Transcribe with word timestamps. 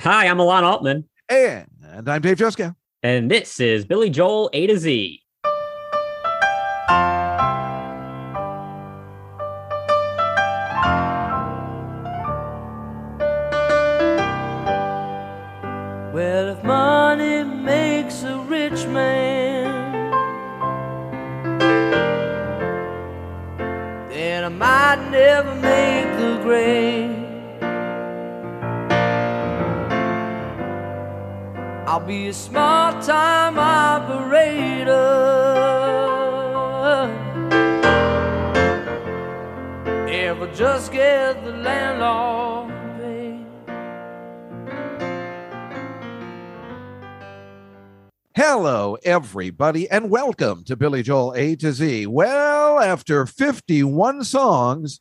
Hi, 0.00 0.26
I'm 0.28 0.40
Alon 0.40 0.64
Altman, 0.64 1.08
And 1.28 1.66
I'm 2.08 2.22
Dave 2.22 2.38
Juskow. 2.38 2.74
and 3.02 3.30
this 3.30 3.60
is 3.60 3.84
Billy 3.84 4.10
Joel 4.10 4.48
A 4.52 4.66
to 4.66 4.78
Z. 4.78 5.20
Well, 16.12 16.48
if 16.48 16.64
money 16.64 17.44
makes 17.44 18.24
a 18.24 18.36
rich 18.38 18.84
man, 18.86 19.70
then 24.10 24.44
I 24.44 24.48
might 24.48 25.10
never 25.10 25.54
be 32.10 32.26
a 32.26 32.32
small 32.32 32.90
time 33.00 33.56
operator. 33.56 34.90
If 40.08 40.56
just 40.58 40.90
get 40.90 41.44
the 41.44 41.52
landlord. 41.52 42.74
Hello, 48.34 48.96
everybody, 49.04 49.88
and 49.88 50.10
welcome 50.10 50.64
to 50.64 50.74
Billy 50.74 51.04
Joel 51.04 51.34
A 51.36 51.54
to 51.54 51.72
Z. 51.72 52.08
Well, 52.08 52.80
after 52.80 53.24
51 53.24 54.24
songs, 54.24 54.98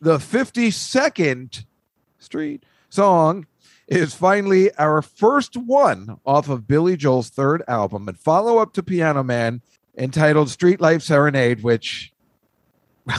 the 0.00 0.18
52nd 0.18 1.64
Street 2.20 2.64
song 2.88 3.46
is 3.92 4.14
finally 4.14 4.74
our 4.76 5.02
first 5.02 5.56
one 5.56 6.18
off 6.24 6.48
of 6.48 6.66
Billy 6.66 6.96
Joel's 6.96 7.28
third 7.28 7.62
album 7.68 8.08
and 8.08 8.18
follow 8.18 8.58
up 8.58 8.72
to 8.74 8.82
Piano 8.82 9.22
Man 9.22 9.60
entitled 9.96 10.50
Street 10.50 10.80
Life 10.80 11.02
Serenade, 11.02 11.62
which 11.62 12.12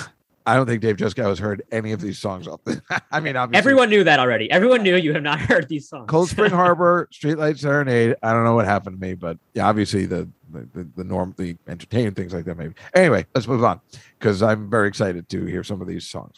I 0.45 0.55
don't 0.55 0.65
think 0.65 0.81
Dave 0.81 0.97
Juskow 0.97 1.29
has 1.29 1.39
heard 1.39 1.63
any 1.71 1.91
of 1.91 2.01
these 2.01 2.19
songs 2.19 2.47
off. 2.47 2.59
I 3.11 3.19
mean, 3.19 3.35
obviously. 3.35 3.59
Everyone 3.59 3.89
knew 3.89 4.03
that 4.03 4.19
already. 4.19 4.51
Everyone 4.51 4.83
knew 4.83 4.95
you 4.95 5.13
have 5.13 5.23
not 5.23 5.39
heard 5.49 5.69
these 5.69 5.87
songs. 5.87 6.09
Cold 6.09 6.29
Spring 6.29 6.51
Harbor, 6.51 7.07
Streetlight 7.13 7.59
Serenade. 7.59 8.15
I 8.23 8.33
don't 8.33 8.43
know 8.43 8.55
what 8.55 8.65
happened 8.65 8.99
to 8.99 9.07
me, 9.07 9.13
but 9.13 9.37
yeah, 9.53 9.67
obviously 9.67 10.05
the 10.05 10.27
the, 10.51 10.67
the, 10.73 10.89
the 10.97 11.03
norm, 11.03 11.33
the 11.37 11.57
entertaining 11.67 12.13
things 12.13 12.33
like 12.33 12.45
that, 12.45 12.57
maybe. 12.57 12.75
Anyway, 12.93 13.25
let's 13.33 13.47
move 13.47 13.63
on 13.63 13.81
because 14.19 14.43
I'm 14.43 14.69
very 14.69 14.87
excited 14.87 15.27
to 15.29 15.45
hear 15.45 15.63
some 15.63 15.81
of 15.81 15.87
these 15.87 16.07
songs. 16.07 16.35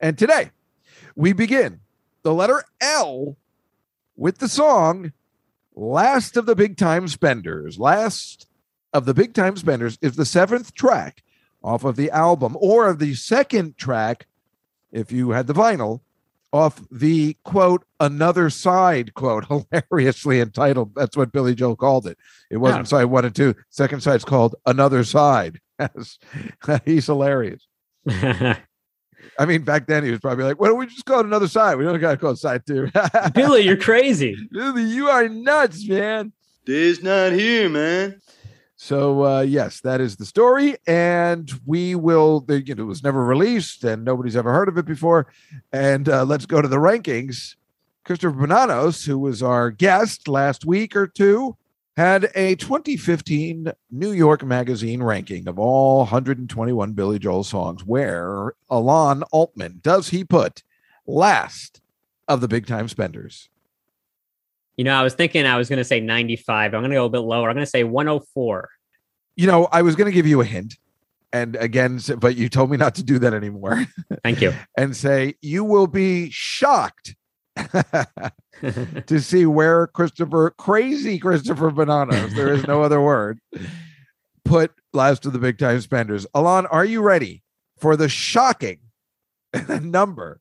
And 0.00 0.18
today 0.18 0.50
we 1.14 1.32
begin 1.32 1.80
the 2.22 2.34
letter 2.34 2.64
L 2.80 3.36
with 4.22 4.38
the 4.38 4.48
song 4.48 5.12
Last 5.74 6.36
of 6.36 6.46
the 6.46 6.54
Big 6.54 6.76
Time 6.76 7.08
Spenders. 7.08 7.76
Last 7.76 8.46
of 8.92 9.04
the 9.04 9.14
Big 9.14 9.34
Time 9.34 9.56
Spenders 9.56 9.98
is 10.00 10.14
the 10.14 10.24
seventh 10.24 10.74
track 10.74 11.24
off 11.60 11.82
of 11.82 11.96
the 11.96 12.08
album, 12.12 12.56
or 12.60 12.92
the 12.92 13.14
second 13.14 13.76
track, 13.76 14.28
if 14.92 15.10
you 15.10 15.30
had 15.30 15.48
the 15.48 15.52
vinyl, 15.52 16.02
off 16.52 16.80
the 16.88 17.36
quote 17.44 17.84
another 17.98 18.48
side 18.48 19.12
quote 19.14 19.44
hilariously 19.72 20.38
entitled 20.38 20.94
that's 20.94 21.16
what 21.16 21.32
billy 21.32 21.54
joel 21.54 21.74
called 21.74 22.06
it 22.06 22.18
it 22.50 22.58
wasn't 22.58 22.80
Yeah. 22.80 22.98
side 22.98 23.04
one 23.06 23.24
and 23.24 23.34
two 23.34 23.54
second 23.70 24.02
side's 24.02 24.26
called 24.26 24.54
another 24.66 25.02
side 25.02 25.60
he's 26.84 27.06
hilarious 27.06 27.66
i 29.38 29.46
mean 29.46 29.62
back 29.62 29.86
then 29.86 30.04
he 30.04 30.10
was 30.10 30.20
probably 30.20 30.44
like 30.44 30.60
why 30.60 30.68
don't 30.68 30.78
we 30.78 30.86
just 30.86 31.04
call 31.04 31.20
it 31.20 31.26
another 31.26 31.48
side 31.48 31.76
we 31.76 31.84
don't 31.84 32.00
gotta 32.00 32.16
call 32.16 32.30
it 32.32 32.36
side 32.36 32.64
two 32.66 32.90
Billy, 33.34 33.62
you're 33.62 33.76
crazy. 33.76 34.36
Billy, 34.50 34.84
you 34.84 35.08
are 35.08 35.28
nuts 35.28 35.86
man 35.88 36.32
Dave's 36.64 37.02
not 37.02 37.32
here, 37.32 37.68
man. 37.68 38.20
so 38.76 39.24
uh 39.24 39.40
yes 39.40 39.80
that 39.80 40.00
is 40.00 40.16
the 40.16 40.24
story 40.26 40.76
and 40.86 41.50
we 41.66 41.94
will 41.94 42.40
the, 42.40 42.62
you 42.62 42.74
know, 42.74 42.82
it 42.82 42.86
was 42.86 43.02
never 43.02 43.24
released 43.24 43.84
and 43.84 44.04
nobody's 44.04 44.36
ever 44.36 44.52
heard 44.52 44.68
of 44.68 44.78
it 44.78 44.84
before 44.84 45.26
and 45.72 46.08
uh, 46.08 46.24
let's 46.24 46.46
go 46.46 46.60
to 46.62 46.68
the 46.68 46.76
rankings 46.76 47.56
christopher 48.04 48.34
Bonanos, 48.34 49.06
who 49.06 49.18
was 49.18 49.42
our 49.42 49.70
guest 49.70 50.28
last 50.28 50.64
week 50.64 50.94
or 50.96 51.06
two 51.06 51.56
had 51.96 52.30
a 52.34 52.54
2015 52.56 53.70
new 53.90 54.12
york 54.12 54.42
magazine 54.44 55.02
ranking 55.02 55.46
of 55.48 55.58
all 55.58 55.98
121 55.98 56.92
billy 56.92 57.18
joel 57.18 57.44
songs 57.44 57.84
where 57.84 58.52
alon 58.70 59.22
altman 59.24 59.78
does 59.82 60.08
he 60.08 60.24
put 60.24 60.62
last 61.06 61.80
of 62.28 62.40
the 62.40 62.48
big 62.48 62.66
time 62.66 62.88
spenders 62.88 63.48
You 64.76 64.84
know, 64.84 64.94
I 64.94 65.02
was 65.02 65.12
thinking 65.14 65.44
I 65.44 65.58
was 65.58 65.68
going 65.68 65.78
to 65.78 65.84
say 65.84 66.00
95. 66.00 66.72
I'm 66.72 66.80
going 66.80 66.90
to 66.90 66.96
go 66.96 67.04
a 67.04 67.10
bit 67.10 67.18
lower. 67.18 67.50
I'm 67.50 67.54
going 67.54 67.66
to 67.66 67.70
say 67.70 67.84
104. 67.84 68.70
you 69.36 69.46
know 69.46 69.68
i 69.70 69.82
was 69.82 69.94
going 69.96 70.06
to 70.10 70.12
give 70.14 70.26
you 70.26 70.40
a 70.40 70.44
hint 70.44 70.76
and 71.32 71.56
again 71.56 72.00
but 72.18 72.36
you 72.36 72.48
told 72.48 72.70
me 72.70 72.76
not 72.76 72.94
to 72.94 73.02
do 73.02 73.18
that 73.18 73.34
anymore 73.34 73.84
Thank 74.24 74.40
you. 74.40 74.52
and 74.78 74.96
say 74.96 75.34
you 75.42 75.62
will 75.64 75.86
be 75.86 76.30
shocked 76.30 77.16
to 79.06 79.20
see 79.20 79.46
where 79.46 79.86
Christopher, 79.88 80.50
crazy 80.58 81.18
Christopher 81.18 81.70
Bananas, 81.70 82.34
there 82.34 82.52
is 82.52 82.66
no 82.66 82.82
other 82.82 83.00
word, 83.00 83.40
put 84.44 84.72
last 84.92 85.26
of 85.26 85.32
the 85.32 85.38
big 85.38 85.58
time 85.58 85.80
spenders. 85.80 86.26
Alon, 86.34 86.66
are 86.66 86.84
you 86.84 87.02
ready 87.02 87.42
for 87.78 87.96
the 87.96 88.08
shocking 88.08 88.78
number 89.82 90.40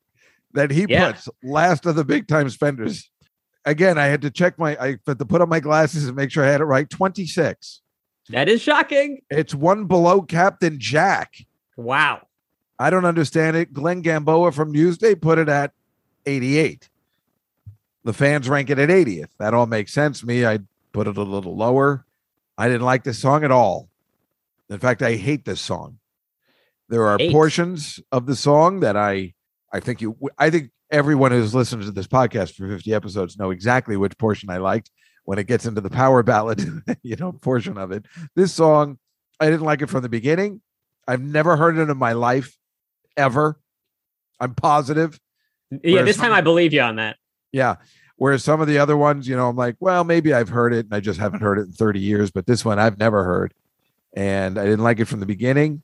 that 0.54 0.72
he 0.72 0.86
Yeah. 0.88 1.12
puts 1.12 1.30
last 1.44 1.86
of 1.86 1.96
the 1.96 2.06
big 2.06 2.28
time 2.28 2.50
spenders? 2.50 3.10
Again, 3.66 3.98
I 3.98 4.06
had 4.08 4.22
to 4.24 4.32
check 4.32 4.58
my, 4.58 4.76
I 4.80 4.98
had 5.06 5.20
to 5.20 5.26
put 5.26 5.42
on 5.42 5.50
my 5.50 5.60
glasses 5.60 6.08
and 6.08 6.16
make 6.16 6.32
sure 6.32 6.44
I 6.44 6.50
had 6.52 6.62
it 6.62 6.66
right. 6.66 6.90
26. 6.90 7.82
that 8.30 8.50
is 8.50 8.62
shocking. 8.62 9.22
It's 9.30 9.54
one 9.54 9.86
below 9.86 10.22
Captain 10.22 10.80
Jack. 10.80 11.34
Wow. 11.78 12.28
I 12.80 12.90
don't 12.90 13.06
understand 13.06 13.56
it. 13.58 13.72
Glenn 13.74 14.02
Gamboa 14.02 14.52
from 14.52 14.74
Newsday 14.74 15.20
put 15.20 15.38
it 15.38 15.48
at 15.50 15.74
88. 16.26 16.90
The 18.04 18.14
fans 18.14 18.50
rank 18.50 18.70
it 18.70 18.80
at 18.80 18.90
80th. 18.90 19.30
That 19.38 19.54
all 19.54 19.68
makes 19.68 19.94
sense 19.94 20.24
me. 20.24 20.46
I 20.46 20.60
put 20.92 21.08
it 21.08 21.18
a 21.18 21.24
little 21.24 21.56
lower. 21.56 22.06
I 22.58 22.68
didn't 22.68 22.86
like 22.86 23.04
this 23.04 23.20
song 23.20 23.44
at 23.44 23.52
all. 23.52 23.90
In 24.70 24.80
fact, 24.80 25.02
I 25.02 25.16
hate 25.16 25.46
this 25.46 25.62
song. 25.62 26.00
There 26.90 27.08
are 27.08 27.18
Eight. 27.20 27.32
portions 27.32 28.00
of 28.12 28.26
the 28.26 28.36
song 28.36 28.82
that 28.82 28.98
I 28.98 29.34
I 29.72 29.80
think 29.80 30.02
you 30.02 30.18
I 30.38 30.50
think 30.50 30.72
everyone 30.90 31.32
who's 31.32 31.56
listened 31.56 31.84
to 31.84 31.92
this 31.92 32.08
podcast 32.08 32.56
for 32.56 32.68
50 32.68 32.94
episodes 32.94 33.38
know 33.38 33.52
exactly 33.52 33.96
which 33.96 34.18
portion 34.18 34.50
I 34.50 34.58
liked 34.58 34.92
when 35.24 35.40
it 35.40 35.48
gets 35.48 35.66
into 35.66 35.82
the 35.82 35.90
power 35.90 36.24
ballad, 36.24 36.62
you 37.04 37.16
know, 37.16 37.32
portion 37.32 37.78
of 37.78 37.92
it. 37.92 38.06
This 38.36 38.54
song, 38.54 38.98
I 39.40 39.46
didn't 39.46 39.62
like 39.66 39.82
it 39.82 39.90
from 39.90 40.02
the 40.02 40.10
beginning. 40.10 40.62
I've 41.08 41.22
never 41.22 41.56
heard 41.56 41.78
it 41.78 41.90
in 41.90 41.98
my 41.98 42.14
life 42.14 42.58
ever. 43.16 43.60
I'm 44.40 44.56
positive. 44.56 45.20
Yeah, 45.84 46.02
this 46.02 46.18
time 46.18 46.34
I 46.34 46.42
believe 46.42 46.74
you 46.74 46.82
on 46.82 46.98
that. 46.98 47.18
Yeah. 47.52 47.76
Whereas 48.18 48.44
some 48.44 48.62
of 48.62 48.68
the 48.68 48.78
other 48.78 48.96
ones, 48.96 49.28
you 49.28 49.36
know, 49.36 49.50
I'm 49.50 49.56
like, 49.56 49.78
well, 49.80 50.04
maybe 50.04 50.34
I've 50.34 50.50
heard 50.50 50.74
it 50.74 50.86
and 50.86 50.94
I 50.94 51.00
just 51.00 51.20
haven't 51.20 51.42
heard 51.42 51.58
it 51.58 51.64
in 51.64 51.72
30 51.72 52.00
years, 52.00 52.30
but 52.30 52.46
this 52.46 52.64
one 52.64 52.78
I've 52.78 53.00
never 53.00 53.24
heard. 53.24 53.54
And 54.14 54.60
I 54.60 54.66
didn't 54.66 54.84
like 54.84 55.00
it 55.00 55.06
from 55.06 55.22
the 55.22 55.26
beginning. 55.26 55.82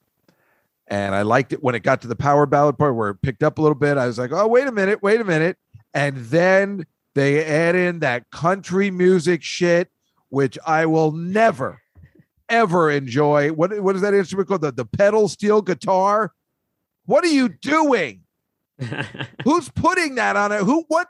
And 0.87 1.15
I 1.15 1.23
liked 1.23 1.51
it 1.51 1.63
when 1.63 1.75
it 1.75 1.83
got 1.83 2.01
to 2.01 2.07
the 2.07 2.15
power 2.15 2.45
ballad 2.45 2.77
part 2.77 2.95
where 2.95 3.09
it 3.09 3.21
picked 3.21 3.43
up 3.43 3.57
a 3.57 3.61
little 3.61 3.75
bit. 3.75 3.97
I 3.97 4.07
was 4.07 4.17
like, 4.17 4.31
oh, 4.31 4.47
wait 4.47 4.67
a 4.67 4.71
minute, 4.71 5.01
wait 5.01 5.19
a 5.19 5.23
minute. 5.23 5.57
And 5.93 6.17
then 6.17 6.85
they 7.15 7.43
add 7.43 7.75
in 7.75 7.99
that 7.99 8.29
country 8.29 8.91
music 8.91 9.41
shit, 9.41 9.89
which 10.29 10.59
I 10.65 10.85
will 10.85 11.11
never, 11.11 11.81
ever 12.49 12.91
enjoy. 12.91 13.49
What, 13.51 13.81
what 13.81 13.95
is 13.95 14.03
that 14.03 14.13
instrument 14.13 14.47
called? 14.47 14.61
The, 14.61 14.71
the 14.71 14.85
pedal 14.85 15.27
steel 15.27 15.63
guitar? 15.63 16.33
What 17.05 17.23
are 17.23 17.33
you 17.33 17.49
doing? 17.49 18.21
Who's 19.43 19.69
putting 19.69 20.15
that 20.15 20.35
on 20.35 20.51
it? 20.51 20.61
Who, 20.61 20.85
what 20.87 21.07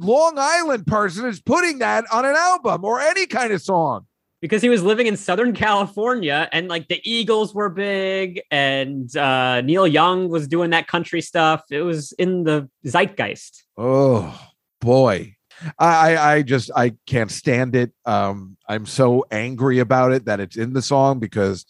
Long 0.00 0.34
Island 0.36 0.86
person 0.86 1.26
is 1.26 1.40
putting 1.40 1.78
that 1.78 2.04
on 2.12 2.24
an 2.24 2.34
album 2.34 2.84
or 2.84 3.00
any 3.00 3.26
kind 3.26 3.52
of 3.52 3.62
song? 3.62 4.06
because 4.40 4.62
he 4.62 4.68
was 4.68 4.82
living 4.82 5.06
in 5.06 5.16
Southern 5.16 5.52
California 5.52 6.48
and 6.52 6.68
like 6.68 6.88
the 6.88 7.00
Eagles 7.04 7.54
were 7.54 7.68
big 7.68 8.40
and 8.50 9.14
uh, 9.16 9.60
Neil 9.60 9.86
Young 9.86 10.28
was 10.28 10.48
doing 10.48 10.70
that 10.70 10.86
country 10.86 11.20
stuff. 11.20 11.64
It 11.70 11.82
was 11.82 12.12
in 12.12 12.44
the 12.44 12.68
zeitgeist. 12.84 13.64
Oh 13.76 14.38
boy. 14.80 15.36
I, 15.78 16.14
I 16.14 16.32
I 16.34 16.42
just 16.42 16.70
I 16.74 16.94
can't 17.06 17.30
stand 17.30 17.76
it. 17.76 17.92
Um, 18.06 18.56
I'm 18.66 18.86
so 18.86 19.26
angry 19.30 19.78
about 19.78 20.12
it 20.12 20.24
that 20.24 20.40
it's 20.40 20.56
in 20.56 20.72
the 20.72 20.80
song 20.80 21.18
because 21.18 21.66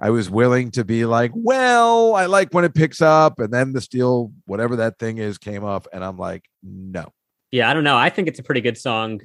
I 0.00 0.10
was 0.10 0.28
willing 0.28 0.72
to 0.72 0.84
be 0.84 1.04
like, 1.04 1.30
well, 1.34 2.16
I 2.16 2.26
like 2.26 2.52
when 2.52 2.64
it 2.64 2.74
picks 2.74 3.00
up, 3.00 3.38
and 3.38 3.52
then 3.52 3.72
the 3.72 3.80
steel, 3.80 4.32
whatever 4.46 4.76
that 4.76 4.98
thing 4.98 5.18
is, 5.18 5.38
came 5.38 5.64
up, 5.64 5.86
and 5.92 6.04
I'm 6.04 6.16
like, 6.16 6.44
no. 6.62 7.12
Yeah, 7.50 7.70
I 7.70 7.74
don't 7.74 7.84
know. 7.84 7.96
I 7.96 8.10
think 8.10 8.28
it's 8.28 8.38
a 8.38 8.42
pretty 8.42 8.60
good 8.60 8.78
song. 8.78 9.20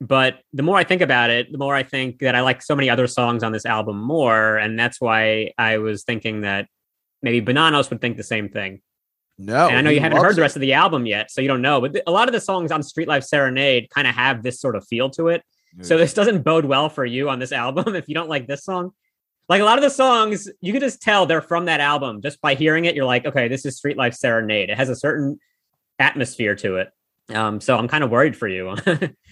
But 0.00 0.40
the 0.52 0.62
more 0.62 0.76
I 0.76 0.84
think 0.84 1.00
about 1.00 1.30
it, 1.30 1.50
the 1.50 1.58
more 1.58 1.74
I 1.74 1.82
think 1.82 2.18
that 2.18 2.34
I 2.34 2.42
like 2.42 2.60
so 2.60 2.76
many 2.76 2.90
other 2.90 3.06
songs 3.06 3.42
on 3.42 3.52
this 3.52 3.64
album 3.64 3.98
more. 3.98 4.58
And 4.58 4.78
that's 4.78 5.00
why 5.00 5.52
I 5.56 5.78
was 5.78 6.04
thinking 6.04 6.42
that 6.42 6.68
maybe 7.22 7.40
Bananos 7.40 7.88
would 7.88 8.00
think 8.00 8.18
the 8.18 8.22
same 8.22 8.50
thing. 8.50 8.82
No, 9.38 9.68
and 9.68 9.76
I 9.76 9.80
know 9.82 9.90
you 9.90 10.00
haven't 10.00 10.16
heard 10.16 10.24
loves 10.24 10.36
the 10.36 10.42
rest 10.42 10.56
of 10.56 10.60
the 10.60 10.72
album 10.72 11.04
yet, 11.04 11.30
so 11.30 11.42
you 11.42 11.48
don't 11.48 11.60
know. 11.60 11.80
But 11.80 11.92
th- 11.92 12.04
a 12.06 12.10
lot 12.10 12.26
of 12.26 12.32
the 12.32 12.40
songs 12.40 12.72
on 12.72 12.82
Street 12.82 13.06
Life 13.06 13.22
Serenade 13.22 13.90
kind 13.90 14.06
of 14.06 14.14
have 14.14 14.42
this 14.42 14.60
sort 14.60 14.76
of 14.76 14.86
feel 14.86 15.10
to 15.10 15.28
it. 15.28 15.42
So 15.82 15.98
this 15.98 16.14
doesn't 16.14 16.42
bode 16.42 16.64
well 16.64 16.88
for 16.88 17.04
you 17.04 17.28
on 17.28 17.38
this 17.38 17.52
album 17.52 17.94
if 17.94 18.08
you 18.08 18.14
don't 18.14 18.30
like 18.30 18.46
this 18.46 18.64
song. 18.64 18.92
Like 19.48 19.60
a 19.60 19.64
lot 19.64 19.78
of 19.78 19.82
the 19.82 19.90
songs, 19.90 20.48
you 20.60 20.72
can 20.72 20.80
just 20.80 21.02
tell 21.02 21.26
they're 21.26 21.42
from 21.42 21.66
that 21.66 21.80
album 21.80 22.22
just 22.22 22.40
by 22.40 22.54
hearing 22.54 22.86
it. 22.86 22.96
You're 22.96 23.04
like, 23.04 23.26
okay, 23.26 23.46
this 23.46 23.64
is 23.64 23.76
Street 23.76 23.96
Life 23.96 24.14
Serenade. 24.14 24.70
It 24.70 24.76
has 24.76 24.88
a 24.88 24.96
certain 24.96 25.38
atmosphere 25.98 26.56
to 26.56 26.76
it. 26.76 26.88
Um, 27.34 27.60
so 27.60 27.76
I'm 27.76 27.88
kind 27.88 28.04
of 28.04 28.10
worried 28.10 28.36
for 28.36 28.48
you. 28.48 28.76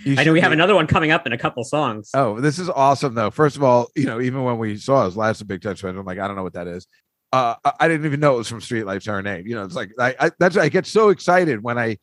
You 0.05 0.17
I 0.19 0.25
know 0.25 0.33
we 0.35 0.41
have 0.41 0.51
be- 0.51 0.55
another 0.55 0.75
one 0.75 0.87
coming 0.87 1.13
up 1.13 1.27
in 1.27 1.33
a 1.33 1.39
couple 1.39 1.65
songs. 1.65 2.11
Oh, 2.13 2.39
this 2.41 2.59
is 2.59 2.69
awesome 2.69 3.15
though. 3.15 3.31
First 3.31 3.57
of 3.57 3.63
all, 3.63 3.89
you 3.95 4.05
know, 4.05 4.21
even 4.21 4.43
when 4.43 4.59
we 4.59 4.77
saw 4.77 5.05
his 5.07 5.17
last 5.17 5.47
Big 5.47 5.63
Touch 5.63 5.83
I'm 5.83 6.05
like, 6.05 6.19
I 6.19 6.27
don't 6.27 6.37
know 6.37 6.43
what 6.43 6.53
that 6.55 6.67
is. 6.67 6.87
Uh, 7.33 7.55
I- 7.81 7.89
didn't 7.89 8.05
even 8.05 8.21
know 8.21 8.35
it 8.35 8.39
was 8.39 8.49
from 8.49 8.61
Street 8.61 8.85
Life 8.85 9.03
Serenade. 9.03 9.47
You 9.47 9.55
know, 9.55 9.65
it's 9.65 9.75
like 9.75 9.93
I, 9.99 10.15
I 10.21 10.31
that's 10.39 10.57
I 10.57 10.69
get 10.69 10.87
so 10.87 11.09
excited 11.09 11.63
when 11.63 11.79
I 11.79 11.97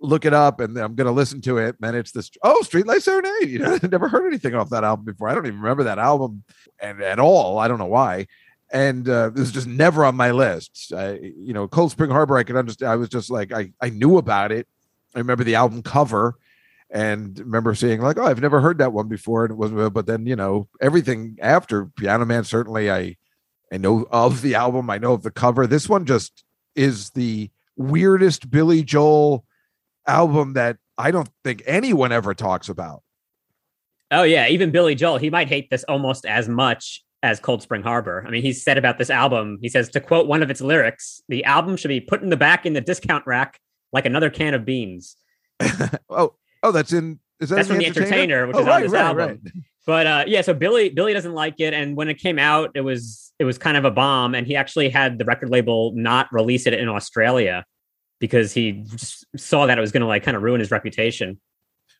look 0.00 0.26
it 0.26 0.34
up 0.34 0.60
and 0.60 0.76
I'm 0.76 0.94
gonna 0.94 1.12
listen 1.12 1.40
to 1.42 1.56
it. 1.58 1.76
And 1.82 1.96
it's 1.96 2.12
this 2.12 2.30
oh 2.42 2.60
Street 2.62 2.86
Life 2.86 3.02
Serenade. 3.02 3.32
You 3.48 3.60
know, 3.60 3.78
I 3.82 3.86
never 3.86 4.08
heard 4.08 4.26
anything 4.26 4.54
off 4.54 4.68
that 4.70 4.84
album 4.84 5.06
before. 5.06 5.28
I 5.28 5.34
don't 5.34 5.46
even 5.46 5.60
remember 5.60 5.84
that 5.84 5.98
album 5.98 6.44
and 6.80 7.00
at 7.02 7.18
all. 7.18 7.58
I 7.58 7.68
don't 7.68 7.78
know 7.78 7.86
why. 7.86 8.26
And 8.70 9.08
uh, 9.08 9.30
this 9.30 9.46
is 9.46 9.52
just 9.52 9.66
never 9.68 10.04
on 10.04 10.16
my 10.16 10.32
list. 10.32 10.92
I, 10.94 11.12
you 11.20 11.54
know, 11.54 11.68
Cold 11.68 11.92
Spring 11.92 12.10
Harbor, 12.10 12.36
I 12.36 12.42
could 12.42 12.56
understand. 12.56 12.90
I 12.90 12.96
was 12.96 13.08
just 13.08 13.30
like, 13.30 13.52
I, 13.52 13.72
I 13.80 13.90
knew 13.90 14.18
about 14.18 14.50
it. 14.52 14.66
I 15.16 15.20
remember 15.20 15.44
the 15.44 15.54
album 15.54 15.82
cover 15.82 16.36
and 16.90 17.38
remember 17.38 17.74
seeing 17.74 18.00
like, 18.00 18.18
oh, 18.18 18.26
I've 18.26 18.40
never 18.40 18.60
heard 18.60 18.78
that 18.78 18.92
one 18.92 19.08
before. 19.08 19.44
And 19.44 19.52
it 19.52 19.56
wasn't. 19.56 19.80
Uh, 19.80 19.90
but 19.90 20.06
then 20.06 20.26
you 20.26 20.36
know, 20.36 20.68
everything 20.80 21.38
after 21.40 21.86
Piano 21.86 22.26
Man, 22.26 22.44
certainly 22.44 22.90
I, 22.90 23.16
I 23.72 23.78
know 23.78 24.06
of 24.10 24.42
the 24.42 24.54
album. 24.54 24.90
I 24.90 24.98
know 24.98 25.14
of 25.14 25.22
the 25.22 25.30
cover. 25.30 25.66
This 25.66 25.88
one 25.88 26.04
just 26.04 26.44
is 26.76 27.10
the 27.10 27.50
weirdest 27.76 28.50
Billy 28.50 28.84
Joel 28.84 29.44
album 30.06 30.52
that 30.52 30.76
I 30.98 31.10
don't 31.10 31.28
think 31.42 31.62
anyone 31.66 32.12
ever 32.12 32.34
talks 32.34 32.68
about. 32.68 33.02
Oh 34.10 34.22
yeah, 34.22 34.46
even 34.46 34.70
Billy 34.70 34.94
Joel, 34.94 35.18
he 35.18 35.30
might 35.30 35.48
hate 35.48 35.68
this 35.70 35.82
almost 35.84 36.26
as 36.26 36.48
much 36.48 37.02
as 37.22 37.40
Cold 37.40 37.62
Spring 37.62 37.82
Harbor. 37.82 38.22
I 38.26 38.30
mean, 38.30 38.42
he's 38.42 38.62
said 38.62 38.78
about 38.78 38.98
this 38.98 39.10
album, 39.10 39.58
he 39.60 39.68
says 39.68 39.88
to 39.90 40.00
quote 40.00 40.28
one 40.28 40.42
of 40.42 40.50
its 40.50 40.60
lyrics, 40.60 41.22
the 41.28 41.42
album 41.44 41.76
should 41.76 41.88
be 41.88 42.00
put 42.00 42.22
in 42.22 42.28
the 42.28 42.36
back 42.36 42.66
in 42.66 42.74
the 42.74 42.80
discount 42.80 43.26
rack 43.26 43.58
like 43.92 44.06
another 44.06 44.30
can 44.30 44.54
of 44.54 44.64
beans. 44.64 45.16
oh, 46.10 46.34
oh, 46.62 46.72
that's 46.72 46.92
in. 46.92 47.20
Is 47.38 47.50
that 47.50 47.56
That's 47.56 47.68
from 47.68 47.78
the 47.78 47.86
Entertainer, 47.86 48.46
which 48.46 48.56
oh, 48.56 48.60
is 48.60 48.66
on 48.66 48.80
this 48.80 48.92
right, 48.92 49.04
album. 49.04 49.40
right. 49.44 49.52
But 49.86 50.06
uh, 50.06 50.24
yeah, 50.26 50.40
so 50.40 50.54
Billy 50.54 50.88
Billy 50.88 51.12
doesn't 51.12 51.34
like 51.34 51.60
it, 51.60 51.74
and 51.74 51.96
when 51.96 52.08
it 52.08 52.14
came 52.14 52.38
out, 52.38 52.70
it 52.74 52.80
was 52.80 53.32
it 53.38 53.44
was 53.44 53.58
kind 53.58 53.76
of 53.76 53.84
a 53.84 53.90
bomb, 53.90 54.34
and 54.34 54.46
he 54.46 54.56
actually 54.56 54.88
had 54.88 55.18
the 55.18 55.24
record 55.24 55.50
label 55.50 55.92
not 55.94 56.28
release 56.32 56.66
it 56.66 56.74
in 56.74 56.88
Australia 56.88 57.64
because 58.18 58.52
he 58.52 58.84
saw 59.36 59.66
that 59.66 59.76
it 59.76 59.80
was 59.80 59.92
going 59.92 60.00
to 60.00 60.06
like 60.06 60.24
kind 60.24 60.36
of 60.36 60.42
ruin 60.42 60.60
his 60.60 60.70
reputation. 60.70 61.38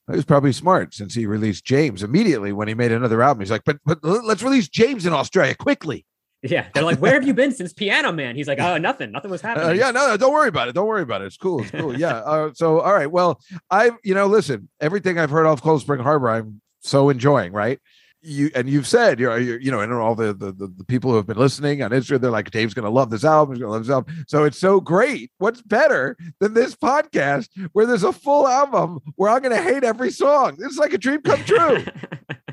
He 0.08 0.16
was 0.16 0.24
probably 0.24 0.52
smart 0.52 0.94
since 0.94 1.14
he 1.14 1.26
released 1.26 1.64
James 1.64 2.02
immediately 2.02 2.52
when 2.52 2.68
he 2.68 2.74
made 2.74 2.92
another 2.92 3.22
album. 3.22 3.40
He's 3.40 3.50
like, 3.50 3.64
but 3.64 3.78
but 3.84 4.02
let's 4.02 4.42
release 4.42 4.68
James 4.68 5.04
in 5.04 5.12
Australia 5.12 5.54
quickly. 5.54 6.06
Yeah, 6.42 6.66
they're 6.74 6.84
like, 6.84 6.98
"Where 6.98 7.14
have 7.14 7.26
you 7.26 7.34
been 7.34 7.52
since 7.52 7.72
Piano 7.72 8.12
Man?" 8.12 8.36
He's 8.36 8.46
like, 8.46 8.60
"Oh, 8.60 8.76
nothing, 8.76 9.10
nothing 9.10 9.30
was 9.30 9.40
happening." 9.40 9.70
Uh, 9.70 9.72
yeah, 9.72 9.90
no, 9.90 10.08
no, 10.08 10.16
don't 10.16 10.32
worry 10.32 10.48
about 10.48 10.68
it. 10.68 10.74
Don't 10.74 10.86
worry 10.86 11.02
about 11.02 11.22
it. 11.22 11.26
It's 11.26 11.36
cool. 11.36 11.62
It's 11.62 11.70
cool. 11.70 11.98
yeah. 11.98 12.16
Uh, 12.16 12.50
so, 12.54 12.80
all 12.80 12.92
right. 12.92 13.10
Well, 13.10 13.40
I, 13.70 13.90
you 14.04 14.14
know, 14.14 14.26
listen, 14.26 14.68
everything 14.80 15.18
I've 15.18 15.30
heard 15.30 15.46
off 15.46 15.62
Cold 15.62 15.80
Spring 15.80 16.00
Harbor, 16.00 16.28
I'm 16.28 16.60
so 16.80 17.08
enjoying. 17.08 17.52
Right. 17.52 17.80
You 18.22 18.50
and 18.54 18.68
you've 18.68 18.86
said, 18.86 19.18
you're, 19.20 19.38
you're 19.38 19.60
you 19.60 19.70
know, 19.70 19.80
and 19.80 19.92
all 19.92 20.14
the, 20.14 20.34
the 20.34 20.52
the 20.52 20.66
the 20.76 20.84
people 20.84 21.10
who 21.10 21.16
have 21.16 21.26
been 21.26 21.38
listening 21.38 21.82
on 21.82 21.90
Instagram, 21.90 22.20
they're 22.20 22.30
like, 22.30 22.50
Dave's 22.50 22.74
gonna 22.74 22.90
love 22.90 23.08
this 23.08 23.24
album. 23.24 23.54
He's 23.54 23.62
gonna 23.62 23.72
love 23.72 23.84
this 23.84 23.92
album. 23.92 24.24
So 24.28 24.44
it's 24.44 24.58
so 24.58 24.80
great. 24.80 25.30
What's 25.38 25.62
better 25.62 26.16
than 26.40 26.52
this 26.52 26.74
podcast 26.74 27.48
where 27.72 27.86
there's 27.86 28.04
a 28.04 28.12
full 28.12 28.46
album 28.46 29.00
where 29.14 29.30
I'm 29.30 29.42
gonna 29.42 29.62
hate 29.62 29.84
every 29.84 30.10
song? 30.10 30.56
It's 30.60 30.78
like 30.78 30.92
a 30.92 30.98
dream 30.98 31.22
come 31.22 31.42
true. 31.44 31.84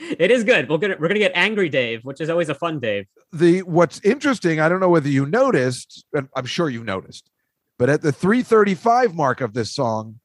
it 0.18 0.30
is 0.30 0.44
good. 0.44 0.68
We're 0.68 0.78
gonna 0.78 0.96
we're 0.98 1.08
gonna 1.08 1.20
get 1.20 1.32
angry 1.34 1.68
Dave, 1.68 2.04
which 2.04 2.20
is 2.20 2.30
always 2.30 2.48
a 2.48 2.54
fun 2.54 2.80
Dave. 2.80 3.06
the 3.32 3.60
what's 3.62 4.00
interesting, 4.00 4.60
I 4.60 4.68
don't 4.68 4.80
know 4.80 4.88
whether 4.88 5.08
you 5.08 5.26
noticed, 5.26 6.04
and 6.14 6.28
I'm 6.34 6.46
sure 6.46 6.70
you 6.70 6.82
noticed, 6.82 7.30
but 7.78 7.90
at 7.90 8.02
the 8.02 8.12
335 8.12 9.14
mark 9.14 9.40
of 9.40 9.52
this 9.52 9.72
song, 9.72 10.20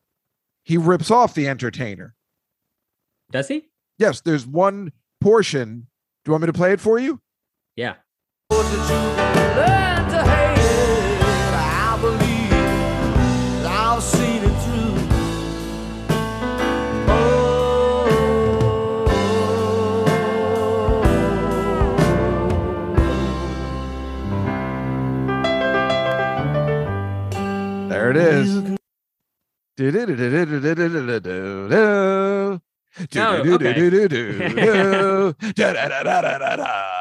he 0.63 0.77
rips 0.77 1.11
off 1.11 1.33
the 1.33 1.47
entertainer. 1.47 2.15
Does 3.31 3.49
he? 3.49 3.65
Yes, 3.97 4.21
there's 4.21 4.45
one 4.45 4.91
portion. 5.19 5.87
Do 6.23 6.29
you 6.29 6.31
want 6.31 6.43
me 6.43 6.47
to 6.47 6.53
play 6.53 6.71
it 6.71 6.79
for 6.79 6.97
you? 6.97 7.19
Yeah. 7.75 7.95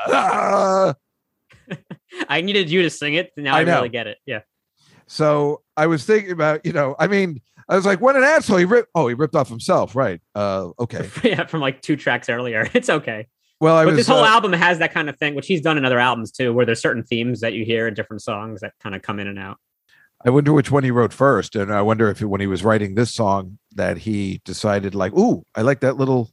Oh, 0.09 0.95
I 2.29 2.41
needed 2.41 2.71
you 2.71 2.83
to 2.83 2.91
sing 2.91 3.15
it. 3.15 3.33
Now 3.37 3.55
I, 3.55 3.61
I 3.61 3.63
really 3.63 3.89
get 3.89 4.07
it. 4.07 4.19
Yeah. 4.27 4.41
So 5.07 5.63
I 5.77 5.87
was 5.87 6.05
thinking 6.05 6.33
about, 6.33 6.65
you 6.65 6.73
know, 6.73 6.97
I 6.99 7.07
mean, 7.07 7.41
I 7.69 7.77
was 7.77 7.87
like, 7.87 8.01
what 8.01 8.17
an 8.17 8.23
asshole. 8.23 8.59
He 8.59 8.65
ripped 8.65 8.91
oh, 8.95 9.09
he 9.09 9.15
ripped 9.15 9.35
off 9.35 9.49
himself. 9.49 9.95
Right. 9.95 10.21
Uh 10.35 10.71
okay. 10.79 11.09
yeah, 11.25 11.47
from 11.47 11.61
like 11.61 11.81
two 11.81 11.97
tracks 11.97 12.29
earlier. 12.29 12.69
It's 12.75 12.91
okay. 12.91 13.29
Well, 13.61 13.77
I 13.77 13.85
but 13.85 13.91
was, 13.95 13.99
this 13.99 14.09
whole 14.09 14.25
uh, 14.25 14.29
album 14.29 14.53
has 14.53 14.79
that 14.79 14.93
kind 14.93 15.09
of 15.09 15.17
thing, 15.17 15.35
which 15.35 15.47
he's 15.47 15.61
done 15.61 15.79
in 15.79 15.85
other 15.85 15.99
albums 15.99 16.33
too, 16.33 16.53
where 16.53 16.67
there's 16.67 16.83
certain 16.83 17.05
themes 17.05 17.41
that 17.41 17.53
you 17.55 17.65
hear 17.65 17.87
in 17.87 17.95
different 17.95 18.21
songs 18.21 18.61
that 18.61 18.73
kind 18.83 18.95
of 18.95 19.03
come 19.03 19.21
in 19.21 19.29
and 19.29 19.39
out. 19.39 19.59
I 20.25 20.31
wonder 20.31 20.53
which 20.53 20.71
one 20.71 20.85
he 20.85 20.91
wrote 20.91 21.13
first, 21.13 21.55
and 21.55 21.73
I 21.73 21.83
wonder 21.83 22.09
if 22.09 22.21
when 22.23 22.41
he 22.41 22.47
was 22.47 22.65
writing 22.65 22.95
this 22.95 23.13
song 23.13 23.59
that 23.75 23.99
he 23.99 24.41
decided 24.45 24.95
like, 24.95 25.13
"Ooh, 25.13 25.45
I 25.55 25.63
like 25.63 25.81
that 25.81 25.97
little 25.97 26.31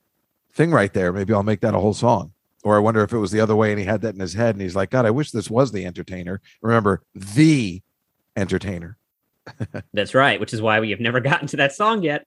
thing 0.54 0.72
right 0.72 0.94
there. 0.94 1.12
Maybe 1.12 1.34
I'll 1.34 1.44
make 1.44 1.62
that 1.62 1.76
a 1.76 1.80
whole 1.80 1.94
song." 1.94 2.32
Or 2.64 2.76
I 2.76 2.80
wonder 2.80 3.04
if 3.04 3.12
it 3.12 3.18
was 3.18 3.32
the 3.32 3.42
other 3.42 3.56
way, 3.56 3.72
and 3.72 3.80
he 3.80 3.86
had 3.86 4.02
that 4.02 4.14
in 4.14 4.22
his 4.22 4.34
head, 4.34 4.56
and 4.56 4.62
he's 4.62 4.76
like, 4.76 4.92
"God, 4.92 5.06
I 5.06 5.12
wish 5.12 5.32
this 5.32 5.50
was 5.50 5.72
the 5.72 5.86
Entertainer." 5.86 6.42
Remember, 6.62 7.04
the 7.14 7.82
Entertainer. 8.38 8.98
That's 9.94 10.14
right, 10.14 10.40
which 10.40 10.54
is 10.54 10.62
why 10.62 10.80
we 10.80 10.92
have 10.92 11.00
never 11.00 11.20
gotten 11.20 11.48
to 11.48 11.58
that 11.58 11.74
song 11.74 12.04
yet. 12.04 12.26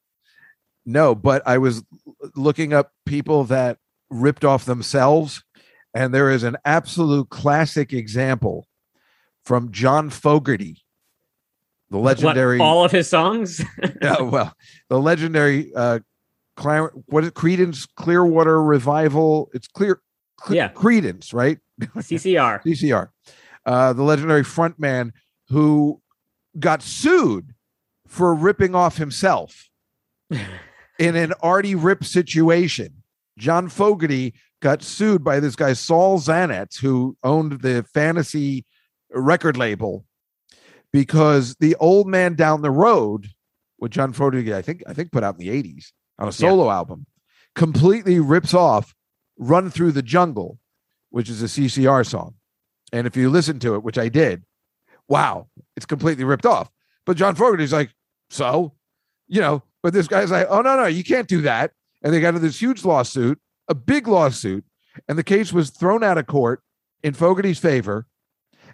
No, 0.84 1.14
but 1.14 1.42
I 1.46 1.58
was 1.58 1.82
looking 2.36 2.72
up 2.74 2.92
people 3.06 3.44
that 3.44 3.78
ripped 4.10 4.44
off 4.44 4.66
themselves, 4.66 5.42
and 5.94 6.12
there 6.12 6.30
is 6.30 6.42
an 6.42 6.56
absolute 6.64 7.30
classic 7.30 7.92
example 7.92 8.66
from 9.44 9.72
John 9.72 10.10
Fogerty, 10.10 10.83
the 11.94 12.00
What, 12.00 12.18
legendary. 12.20 12.58
all 12.58 12.84
of 12.84 12.90
his 12.90 13.08
songs. 13.08 13.62
yeah, 14.02 14.20
well, 14.20 14.52
the 14.88 14.98
legendary 15.00 15.72
uh 15.74 16.00
Clar- 16.56 16.92
what 17.06 17.24
is 17.24 17.30
Creedence 17.30 17.88
Clearwater 17.96 18.60
Revival? 18.62 19.48
It's 19.54 19.66
clear, 19.68 20.00
Cle- 20.40 20.56
Yeah. 20.56 20.68
Creedence, 20.72 21.32
right? 21.32 21.58
CCR. 21.80 22.62
CCR. 22.64 23.08
Uh, 23.66 23.92
the 23.92 24.02
legendary 24.02 24.42
frontman 24.42 25.10
who 25.48 26.00
got 26.58 26.82
sued 26.82 27.54
for 28.06 28.34
ripping 28.34 28.74
off 28.74 28.96
himself 28.98 29.68
in 30.30 31.16
an 31.16 31.32
Artie 31.42 31.74
Ripp 31.74 32.04
situation. 32.04 33.02
John 33.38 33.68
Fogerty 33.68 34.34
got 34.62 34.82
sued 34.82 35.24
by 35.24 35.40
this 35.40 35.56
guy 35.56 35.72
Saul 35.72 36.20
Zanetz, 36.20 36.78
who 36.80 37.16
owned 37.24 37.62
the 37.62 37.84
fantasy 37.92 38.64
record 39.10 39.56
label, 39.56 40.04
because 40.94 41.56
the 41.56 41.74
old 41.80 42.06
man 42.06 42.34
down 42.34 42.62
the 42.62 42.70
road, 42.70 43.26
what 43.78 43.90
John 43.90 44.12
Fogerty 44.12 44.54
I 44.54 44.62
think 44.62 44.84
I 44.86 44.92
think 44.92 45.10
put 45.10 45.24
out 45.24 45.34
in 45.34 45.44
the 45.44 45.48
'80s 45.48 45.86
on 46.20 46.28
a 46.28 46.32
solo 46.32 46.70
album, 46.70 47.06
completely 47.56 48.20
rips 48.20 48.54
off 48.54 48.94
"Run 49.36 49.70
Through 49.70 49.90
the 49.90 50.02
Jungle," 50.02 50.60
which 51.10 51.28
is 51.28 51.42
a 51.42 51.46
CCR 51.46 52.06
song. 52.06 52.34
And 52.92 53.08
if 53.08 53.16
you 53.16 53.28
listen 53.28 53.58
to 53.58 53.74
it, 53.74 53.82
which 53.82 53.98
I 53.98 54.08
did, 54.08 54.44
wow, 55.08 55.48
it's 55.76 55.84
completely 55.84 56.22
ripped 56.22 56.46
off. 56.46 56.70
But 57.04 57.16
John 57.16 57.34
Fogerty's 57.34 57.72
like, 57.72 57.90
so, 58.30 58.72
you 59.26 59.40
know, 59.40 59.64
but 59.82 59.92
this 59.92 60.06
guy's 60.06 60.30
like, 60.30 60.46
oh, 60.48 60.60
no, 60.60 60.76
no, 60.76 60.86
you 60.86 61.02
can't 61.02 61.26
do 61.26 61.40
that. 61.42 61.72
And 62.02 62.14
they 62.14 62.20
got 62.20 62.28
into 62.28 62.40
this 62.40 62.62
huge 62.62 62.84
lawsuit, 62.84 63.40
a 63.66 63.74
big 63.74 64.06
lawsuit, 64.06 64.64
and 65.08 65.18
the 65.18 65.24
case 65.24 65.52
was 65.52 65.70
thrown 65.70 66.04
out 66.04 66.18
of 66.18 66.28
court 66.28 66.62
in 67.02 67.14
Fogerty's 67.14 67.58
favor. 67.58 68.06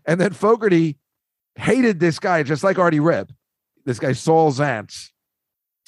And 0.04 0.20
then 0.20 0.34
Fogerty 0.34 0.99
hated 1.60 2.00
this 2.00 2.18
guy 2.18 2.42
just 2.42 2.64
like 2.64 2.78
Artie 2.78 3.00
Ripp, 3.00 3.30
this 3.84 3.98
guy 3.98 4.12
Saul 4.12 4.52
Zaentz, 4.52 5.10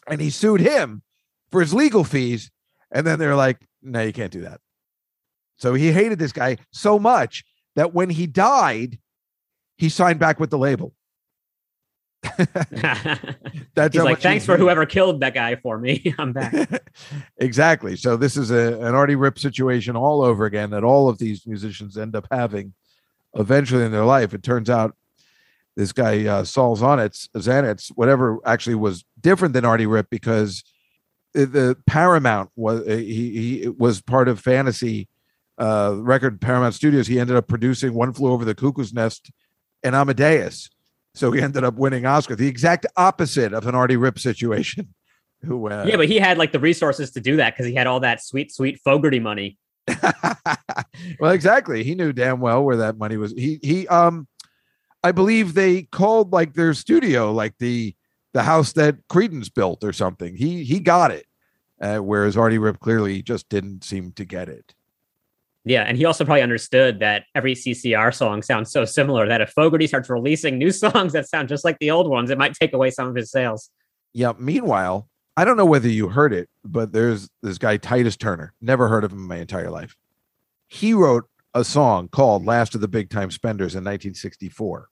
and 0.09 0.21
he 0.21 0.31
sued 0.31 0.61
him 0.61 1.03
for 1.51 1.61
his 1.61 1.75
legal 1.75 2.05
fees. 2.05 2.51
And 2.91 3.07
then 3.07 3.19
they're 3.19 3.37
like, 3.37 3.59
no, 3.83 4.03
you 4.03 4.13
can't 4.13 4.33
do 4.33 4.43
that. 4.43 4.61
So 5.57 5.75
he 5.75 5.93
hated 5.93 6.19
this 6.19 6.33
guy 6.33 6.59
so 6.73 6.99
much 6.99 7.45
that 7.77 7.95
when 7.95 8.11
he 8.11 8.27
died, 8.27 8.99
he 9.77 9.89
signed 9.89 10.19
back 10.19 10.39
with 10.39 10.51
the 10.51 10.59
label. 10.59 10.93
That's 13.75 13.97
like, 13.97 14.21
thanks 14.21 14.45
for 14.45 14.57
whoever 14.57 14.87
killed 14.87 15.21
that 15.21 15.35
guy 15.35 15.57
for 15.57 15.79
me. 15.79 16.15
I'm 16.19 16.33
back. 16.33 16.69
exactly. 17.39 17.97
So 17.97 18.17
this 18.17 18.37
is 18.37 18.51
a, 18.51 18.79
an 18.81 18.95
Artie 18.95 19.17
Ripp 19.17 19.39
situation 19.39 19.97
all 19.97 20.23
over 20.23 20.45
again 20.45 20.71
that 20.71 20.85
all 20.85 21.09
of 21.09 21.19
these 21.19 21.47
musicians 21.47 21.97
end 21.97 22.15
up 22.15 22.27
having 22.31 22.75
eventually 23.35 23.85
in 23.85 23.93
their 23.93 24.05
life. 24.05 24.35
It 24.35 24.43
turns 24.43 24.69
out 24.69 24.95
this 25.77 25.93
guy 25.93 26.27
uh, 26.27 26.45
Saul 26.45 26.77
Zanitz, 26.77 27.29
Zanitz, 27.37 27.91
whatever, 27.95 28.39
actually 28.45 28.75
was 28.75 29.05
different 29.21 29.55
than 29.55 29.65
Artie 29.65 29.87
Ripp 29.87 30.09
because 30.11 30.63
the- 31.35 31.77
Paramount 31.87 32.51
was 32.57 32.87
he 32.87 33.61
he 33.63 33.69
was 33.69 34.01
part 34.01 34.29
of 34.29 34.41
Fantasy 34.41 35.09
uh, 35.59 35.95
record 35.97 36.41
Paramount 36.41 36.75
Studios. 36.75 37.07
He 37.07 37.19
ended 37.19 37.37
up 37.37 37.49
producing 37.49 37.95
One 37.95 38.13
Flew 38.13 38.31
Over 38.31 38.45
the 38.45 38.55
Cuckoo's 38.55 38.93
Nest 38.93 39.31
and 39.83 39.95
Amadeus. 39.95 40.69
So 41.15 41.31
he 41.31 41.43
ended 41.43 41.63
up 41.63 41.75
winning 41.75 42.07
Oscar, 42.07 42.37
the 42.37 42.49
exact 42.49 42.87
opposite 42.97 43.53
of 43.53 43.67
an 43.67 43.75
Artie 43.75 43.97
Ripp 43.97 44.19
situation. 44.19 44.95
Who, 45.45 45.69
uh, 45.69 45.85
yeah, 45.89 45.97
but 45.97 46.09
he 46.09 46.19
had 46.19 46.39
like 46.39 46.53
the 46.53 46.61
resources 46.61 47.11
to 47.13 47.21
do 47.21 47.37
that 47.37 47.55
because 47.55 47.67
he 47.67 47.75
had 47.75 47.89
all 47.89 47.99
that 48.01 48.23
sweet, 48.23 48.53
sweet 48.53 48.79
Fogerty 48.85 49.19
money. 49.19 49.59
well, 51.19 51.33
exactly. 51.33 51.83
He 51.83 51.97
knew 51.97 52.13
damn 52.13 52.39
well 52.39 52.63
where 52.63 52.77
that 52.77 52.97
money 52.97 53.17
was. 53.17 53.33
He 53.33 53.59
he 53.61 53.89
um 53.89 54.29
I 55.05 55.13
believe 55.13 55.55
they 55.55 55.83
called 55.83 56.33
like 56.33 56.55
their 56.55 56.75
studio 56.75 57.33
like 57.33 57.59
the 57.59 57.95
the 58.33 58.43
house 58.45 58.73
that 58.73 59.09
Creedence 59.09 59.53
built 59.53 59.85
or 59.85 59.93
something. 59.93 60.37
He 60.37 60.65
he 60.65 60.81
got 60.81 61.11
it. 61.11 61.27
Uh, 61.81 61.99
whereas 61.99 62.37
Artie 62.37 62.59
Ripp 62.59 62.79
clearly 62.79 63.23
just 63.23 63.49
didn't 63.49 63.83
seem 63.83 64.13
to 64.13 64.25
get 64.25 64.49
it. 64.49 64.73
Yeah, 65.65 65.83
and 65.83 65.97
he 65.97 66.05
also 66.05 66.25
probably 66.25 66.43
understood 66.43 67.01
that 67.01 67.25
every 67.35 67.55
CCR 67.55 68.15
song 68.15 68.43
sounds 68.43 68.71
so 68.71 68.85
similar 68.85 69.29
that 69.29 69.41
if 69.41 69.51
Fogerty 69.51 69.87
starts 69.87 70.09
releasing 70.09 70.59
new 70.59 70.71
songs 70.73 71.13
that 71.13 71.29
sound 71.29 71.49
just 71.49 71.65
like 71.65 71.79
the 71.79 71.91
old 71.91 72.09
ones, 72.09 72.31
it 72.31 72.39
might 72.39 72.55
take 72.55 72.73
away 72.73 72.91
some 72.91 73.09
of 73.09 73.17
his 73.17 73.31
sales. 73.31 73.71
Yeah. 74.13 74.33
Meanwhile, 74.39 75.09
I 75.37 75.45
don't 75.45 75.57
know 75.57 75.67
whether 75.67 75.89
you 75.89 76.09
heard 76.09 76.33
it, 76.33 76.49
but 76.65 76.93
there's 76.93 77.29
this 77.43 77.59
guy 77.59 77.79
Titus 77.79 78.17
Turner. 78.17 78.55
Never 78.61 78.89
heard 78.89 79.05
of 79.05 79.13
him 79.13 79.19
in 79.19 79.29
my 79.29 79.39
entire 79.39 79.71
life. 79.71 79.97
He 80.69 80.95
wrote 80.95 81.25
a 81.55 81.65
song 81.65 82.09
called 82.09 82.45
"Last 82.45 82.75
of 82.75 82.81
the 82.81 82.89
Big 82.89 83.11
Time 83.11 83.31
Spenders" 83.31 83.75
in 83.75 83.79
1964. 83.81 84.89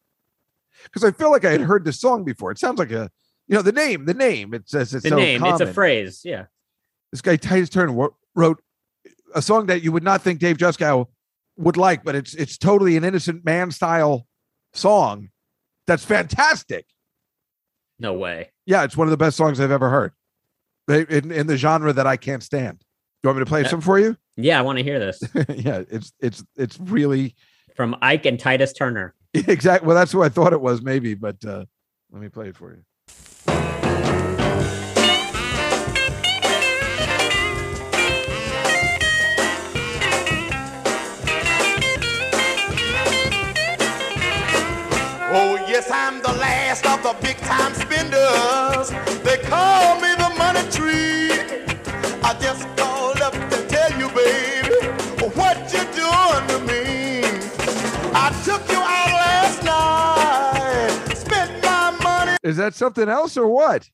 Because 0.85 1.05
I 1.05 1.11
feel 1.13 1.31
like 1.31 1.45
I 1.45 1.51
had 1.53 1.61
heard 1.61 1.85
this 1.85 2.01
song 2.01 2.25
before. 2.25 2.51
It 2.51 2.59
sounds 2.59 2.79
like 2.79 2.91
a, 2.91 3.11
you 3.49 3.55
know, 3.57 3.63
the 3.63 3.73
name, 3.73 4.05
the 4.07 4.15
name. 4.15 4.55
It 4.55 4.69
says 4.69 4.95
it's 4.95 5.03
The 5.05 5.11
so 5.11 5.17
name, 5.17 5.45
it's 5.45 5.61
a 5.61 5.67
phrase. 5.73 6.23
Yeah. 6.25 6.47
This 7.13 7.21
guy 7.21 7.37
Titus 7.37 7.69
Turner 7.69 8.09
wrote 8.35 8.63
a 9.35 9.43
song 9.43 9.67
that 9.67 9.83
you 9.83 9.93
would 9.93 10.03
not 10.05 10.23
think 10.23 10.39
Dave 10.41 10.57
Juskow 10.57 11.07
would 11.57 11.77
like, 11.77 12.05
but 12.05 12.15
it's 12.15 12.35
it's 12.35 12.57
totally 12.57 12.97
an 12.97 13.05
innocent 13.05 13.45
man 13.45 13.71
style 13.71 14.27
song. 14.73 15.31
That's 15.87 16.05
fantastic. 16.05 16.87
No 17.99 18.15
way. 18.15 18.51
Yeah, 18.67 18.85
it's 18.85 18.97
one 18.97 19.07
of 19.07 19.11
the 19.11 19.17
best 19.17 19.37
songs 19.37 19.61
I've 19.61 19.71
ever 19.71 19.91
heard. 19.91 20.13
In, 20.89 21.31
in 21.31 21.47
the 21.47 21.57
genre 21.57 21.93
that 21.93 22.07
I 22.07 22.17
can't 22.17 22.43
stand. 22.43 22.79
Do 22.79 22.85
you 23.25 23.29
want 23.29 23.39
me 23.39 23.45
to 23.45 23.49
play 23.49 23.63
Yeah. 23.63 23.69
some 23.69 23.81
for 23.81 23.99
you? 23.99 24.17
Yeah, 24.37 24.59
I 24.59 24.63
want 24.63 24.79
to 24.79 24.83
hear 24.85 24.99
this 24.99 25.23
yeah, 25.49 25.83
it's 25.91 26.13
it's 26.21 26.43
it's 26.57 26.79
really 26.81 27.35
from 27.77 27.97
Ike 28.01 28.27
and 28.27 28.39
Titus 28.41 28.73
Turner. 28.73 29.15
exactly. 29.35 29.87
Well, 29.87 29.97
that's 29.97 30.13
who 30.13 30.23
I 30.23 30.29
thought 30.29 30.53
it 30.53 30.61
was, 30.61 30.83
maybe, 30.83 31.15
but 31.15 31.45
uh, 31.45 31.65
let 32.11 32.21
me 32.21 32.29
play 32.29 32.49
it 32.49 32.57
for 32.57 32.73
you. 32.73 32.83
Oh, 45.33 45.55
yes, 45.69 45.89
I'm 45.93 46.21
the 46.23 46.33
last 46.33 46.85
of 46.87 47.01
the 47.05 47.17
big 47.23 47.37
time 47.39 47.73
spenders. 47.75 48.91
They 49.23 49.39
call 49.49 49.95
me 50.01 50.13
the 50.17 50.35
money 50.37 50.69
tree. 50.73 51.31
I 52.25 52.37
just 52.41 52.67
called 52.77 53.21
up 53.21 53.33
to 53.35 53.67
tell 53.69 53.93
you, 53.97 54.09
baby, 54.09 54.75
what 55.37 55.73
you're 55.73 55.85
doing 55.95 56.47
to 56.49 56.59
me. 56.67 57.23
I 58.13 58.31
took 58.45 58.69
you 58.73 58.81
Is 62.43 62.57
that 62.57 62.75
something 62.75 63.09
else 63.09 63.37
or 63.37 63.47
what? 63.47 63.89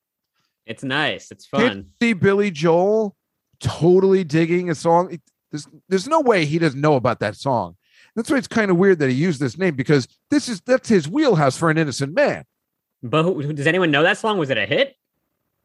It's 0.66 0.82
nice. 0.82 1.30
It's 1.30 1.46
Can't 1.48 1.72
fun. 1.72 1.86
see 2.00 2.12
Billy 2.12 2.50
Joel 2.50 3.16
totally 3.60 4.24
digging 4.24 4.70
a 4.70 4.74
song. 4.74 5.18
There's, 5.50 5.68
there's 5.88 6.08
no 6.08 6.20
way 6.20 6.44
he 6.44 6.58
doesn't 6.58 6.80
know 6.80 6.96
about 6.96 7.20
that 7.20 7.36
song. 7.36 7.76
That's 8.14 8.30
why 8.30 8.38
it's 8.38 8.48
kind 8.48 8.70
of 8.70 8.76
weird 8.78 8.98
that 9.00 9.10
he 9.10 9.14
used 9.14 9.40
this 9.40 9.58
name 9.58 9.74
because 9.74 10.08
this 10.30 10.48
is 10.48 10.62
that's 10.62 10.88
his 10.88 11.06
wheelhouse 11.06 11.56
for 11.56 11.70
an 11.70 11.76
innocent 11.76 12.14
man. 12.14 12.44
But 13.02 13.22
who, 13.24 13.52
does 13.52 13.66
anyone 13.66 13.90
know 13.90 14.02
that 14.02 14.18
song? 14.18 14.38
Was 14.38 14.50
it 14.50 14.56
a 14.56 14.64
hit? 14.64 14.96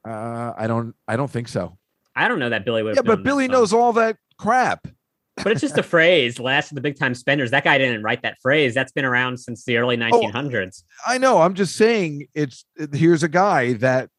Uh, 0.05 0.53
I 0.57 0.67
don't 0.67 0.93
I 1.07 1.15
don't 1.15 1.31
think 1.31 1.47
so. 1.47 1.77
I 2.15 2.27
don't 2.27 2.39
know 2.39 2.49
that 2.49 2.65
Billy 2.65 2.83
would. 2.83 2.95
Yeah, 2.95 3.03
but 3.03 3.23
Billy 3.23 3.47
knows 3.47 3.71
all 3.71 3.93
that 3.93 4.17
crap. 4.37 4.85
But 5.37 5.47
it's 5.51 5.61
just 5.61 5.77
a 5.77 5.83
phrase. 5.83 6.39
Last 6.39 6.71
of 6.71 6.75
the 6.75 6.81
big 6.81 6.97
time 6.97 7.15
spenders. 7.15 7.51
That 7.51 7.63
guy 7.63 7.77
didn't 7.77 8.03
write 8.03 8.21
that 8.23 8.37
phrase. 8.41 8.73
That's 8.73 8.91
been 8.91 9.05
around 9.05 9.37
since 9.39 9.63
the 9.65 9.77
Oh, 9.77 9.81
early 9.81 9.97
1900s. 9.97 10.83
I 11.07 11.17
know. 11.17 11.41
I'm 11.41 11.53
just 11.53 11.75
saying 11.75 12.27
it's 12.33 12.65
here's 12.93 13.23
a 13.23 13.29
guy 13.29 13.73
that 13.73 14.09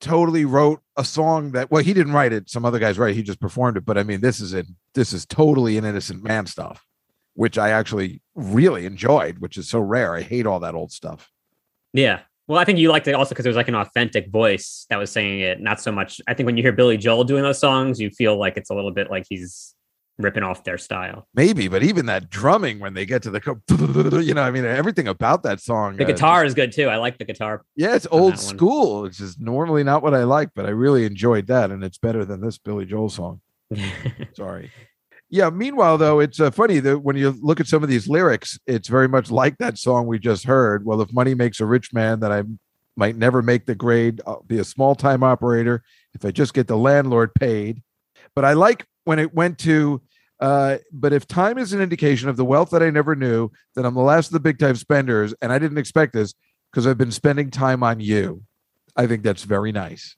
totally 0.00 0.44
wrote 0.44 0.80
a 0.96 1.04
song 1.04 1.50
that 1.52 1.70
well 1.72 1.82
he 1.82 1.92
didn't 1.92 2.12
write 2.12 2.32
it 2.32 2.48
some 2.48 2.64
other 2.64 2.78
guys 2.78 2.98
write 3.00 3.10
it, 3.10 3.16
he 3.16 3.22
just 3.22 3.40
performed 3.40 3.76
it 3.76 3.84
but 3.84 3.98
i 3.98 4.04
mean 4.04 4.20
this 4.20 4.38
is 4.38 4.54
it 4.54 4.64
this 4.94 5.12
is 5.12 5.26
totally 5.26 5.76
an 5.76 5.84
innocent 5.84 6.22
man 6.22 6.46
stuff 6.46 6.86
which 7.34 7.58
i 7.58 7.70
actually 7.70 8.22
really 8.36 8.86
enjoyed 8.86 9.40
which 9.40 9.56
is 9.56 9.68
so 9.68 9.80
rare 9.80 10.14
i 10.14 10.22
hate 10.22 10.46
all 10.46 10.60
that 10.60 10.76
old 10.76 10.92
stuff 10.92 11.28
Yeah. 11.92 12.20
Well, 12.46 12.58
I 12.60 12.64
think 12.64 12.78
you 12.78 12.90
liked 12.90 13.06
it 13.08 13.14
also 13.14 13.30
because 13.30 13.44
it 13.44 13.48
was 13.50 13.56
like 13.56 13.68
an 13.68 13.74
authentic 13.74 14.30
voice 14.30 14.86
that 14.88 14.96
was 14.96 15.10
singing 15.10 15.40
it. 15.40 15.60
Not 15.60 15.82
so 15.82 15.92
much. 15.92 16.18
I 16.26 16.32
think 16.32 16.46
when 16.46 16.56
you 16.56 16.62
hear 16.62 16.72
Billy 16.72 16.96
Joel 16.96 17.24
doing 17.24 17.42
those 17.42 17.58
songs, 17.58 18.00
you 18.00 18.08
feel 18.08 18.38
like 18.38 18.56
it's 18.56 18.70
a 18.70 18.74
little 18.74 18.90
bit 18.90 19.10
like 19.10 19.26
he's 19.28 19.74
ripping 20.18 20.42
off 20.42 20.64
their 20.64 20.78
style. 20.78 21.26
maybe 21.34 21.68
but 21.68 21.82
even 21.82 22.06
that 22.06 22.28
drumming 22.28 22.80
when 22.80 22.94
they 22.94 23.06
get 23.06 23.22
to 23.22 23.30
the 23.30 24.20
you 24.24 24.34
know 24.34 24.42
i 24.42 24.50
mean 24.50 24.64
everything 24.64 25.06
about 25.08 25.42
that 25.44 25.60
song 25.60 25.96
The 25.96 26.04
uh, 26.04 26.08
guitar 26.08 26.44
is 26.44 26.54
good 26.54 26.72
too. 26.72 26.88
I 26.88 26.96
like 26.96 27.18
the 27.18 27.24
guitar. 27.24 27.62
yeah 27.76 27.94
it's 27.94 28.06
old 28.10 28.34
that 28.34 28.38
school 28.38 29.02
which 29.02 29.20
is 29.20 29.38
normally 29.38 29.84
not 29.84 30.02
what 30.02 30.14
i 30.14 30.24
like 30.24 30.50
but 30.54 30.66
i 30.66 30.70
really 30.70 31.04
enjoyed 31.04 31.46
that 31.46 31.70
and 31.70 31.84
it's 31.84 31.98
better 31.98 32.24
than 32.24 32.40
this 32.40 32.58
billy 32.58 32.84
joel 32.84 33.08
song 33.10 33.40
Sorry. 34.34 34.70
Yeah. 35.30 35.50
Meanwhile, 35.50 35.98
though, 35.98 36.20
it's 36.20 36.40
uh, 36.40 36.50
funny 36.50 36.80
that 36.80 37.00
when 37.00 37.16
you 37.16 37.38
look 37.42 37.60
at 37.60 37.66
some 37.66 37.82
of 37.82 37.88
these 37.90 38.08
lyrics, 38.08 38.58
it's 38.66 38.88
very 38.88 39.08
much 39.08 39.30
like 39.30 39.58
that 39.58 39.76
song 39.78 40.06
we 40.06 40.18
just 40.18 40.44
heard. 40.44 40.86
Well, 40.86 41.02
if 41.02 41.12
money 41.12 41.34
makes 41.34 41.60
a 41.60 41.66
rich 41.66 41.92
man, 41.92 42.20
then 42.20 42.32
I 42.32 42.44
might 42.96 43.16
never 43.16 43.42
make 43.42 43.66
the 43.66 43.74
grade. 43.74 44.22
I'll 44.26 44.42
be 44.46 44.58
a 44.58 44.64
small 44.64 44.94
time 44.94 45.22
operator 45.22 45.82
if 46.14 46.24
I 46.24 46.30
just 46.30 46.54
get 46.54 46.66
the 46.66 46.78
landlord 46.78 47.34
paid. 47.34 47.82
But 48.34 48.46
I 48.46 48.54
like 48.54 48.86
when 49.08 49.18
it 49.18 49.34
went 49.34 49.56
to. 49.60 50.02
Uh, 50.38 50.76
but 50.92 51.14
if 51.14 51.26
time 51.26 51.56
is 51.56 51.72
an 51.72 51.80
indication 51.80 52.28
of 52.28 52.36
the 52.36 52.44
wealth 52.44 52.68
that 52.70 52.82
I 52.82 52.90
never 52.90 53.16
knew, 53.16 53.50
then 53.74 53.86
I'm 53.86 53.94
the 53.94 54.02
last 54.02 54.26
of 54.28 54.32
the 54.34 54.40
big 54.40 54.58
time 54.58 54.76
spenders, 54.76 55.32
and 55.40 55.50
I 55.50 55.58
didn't 55.58 55.78
expect 55.78 56.12
this 56.12 56.34
because 56.70 56.86
I've 56.86 56.98
been 56.98 57.10
spending 57.10 57.50
time 57.50 57.82
on 57.82 58.00
you. 58.00 58.42
I 58.94 59.06
think 59.06 59.22
that's 59.22 59.44
very 59.44 59.72
nice. 59.72 60.14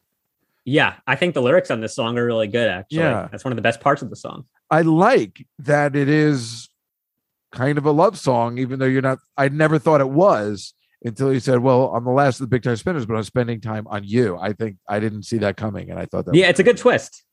yeah, 0.66 0.94
I 1.06 1.16
think 1.16 1.34
the 1.34 1.40
lyrics 1.42 1.70
on 1.70 1.80
this 1.80 1.94
song 1.94 2.18
are 2.18 2.24
really 2.26 2.46
good. 2.48 2.68
Actually, 2.68 2.98
Yeah. 2.98 3.28
that's 3.30 3.44
one 3.44 3.52
of 3.52 3.56
the 3.56 3.62
best 3.62 3.80
parts 3.80 4.02
of 4.02 4.10
the 4.10 4.16
song. 4.16 4.44
I 4.70 4.82
like 4.82 5.46
that 5.60 5.96
it 5.96 6.08
is 6.08 6.68
kind 7.50 7.78
of 7.78 7.86
a 7.86 7.90
love 7.90 8.18
song, 8.18 8.58
even 8.58 8.78
though 8.78 8.86
you're 8.86 9.02
not. 9.02 9.18
I 9.38 9.48
never 9.48 9.78
thought 9.78 10.00
it 10.02 10.10
was 10.10 10.74
until 11.02 11.32
you 11.32 11.40
said, 11.40 11.60
"Well, 11.60 11.94
I'm 11.94 12.04
the 12.04 12.10
last 12.10 12.40
of 12.40 12.44
the 12.44 12.50
big 12.54 12.62
time 12.62 12.76
spenders, 12.76 13.06
but 13.06 13.14
I'm 13.16 13.22
spending 13.24 13.60
time 13.60 13.86
on 13.88 14.04
you." 14.04 14.36
I 14.36 14.52
think 14.52 14.76
I 14.86 15.00
didn't 15.00 15.22
see 15.22 15.38
that 15.38 15.56
coming, 15.56 15.90
and 15.90 15.98
I 15.98 16.04
thought 16.06 16.26
that 16.26 16.34
Yeah, 16.34 16.48
it's 16.50 16.60
a 16.60 16.64
good 16.64 16.76
twist. 16.76 17.24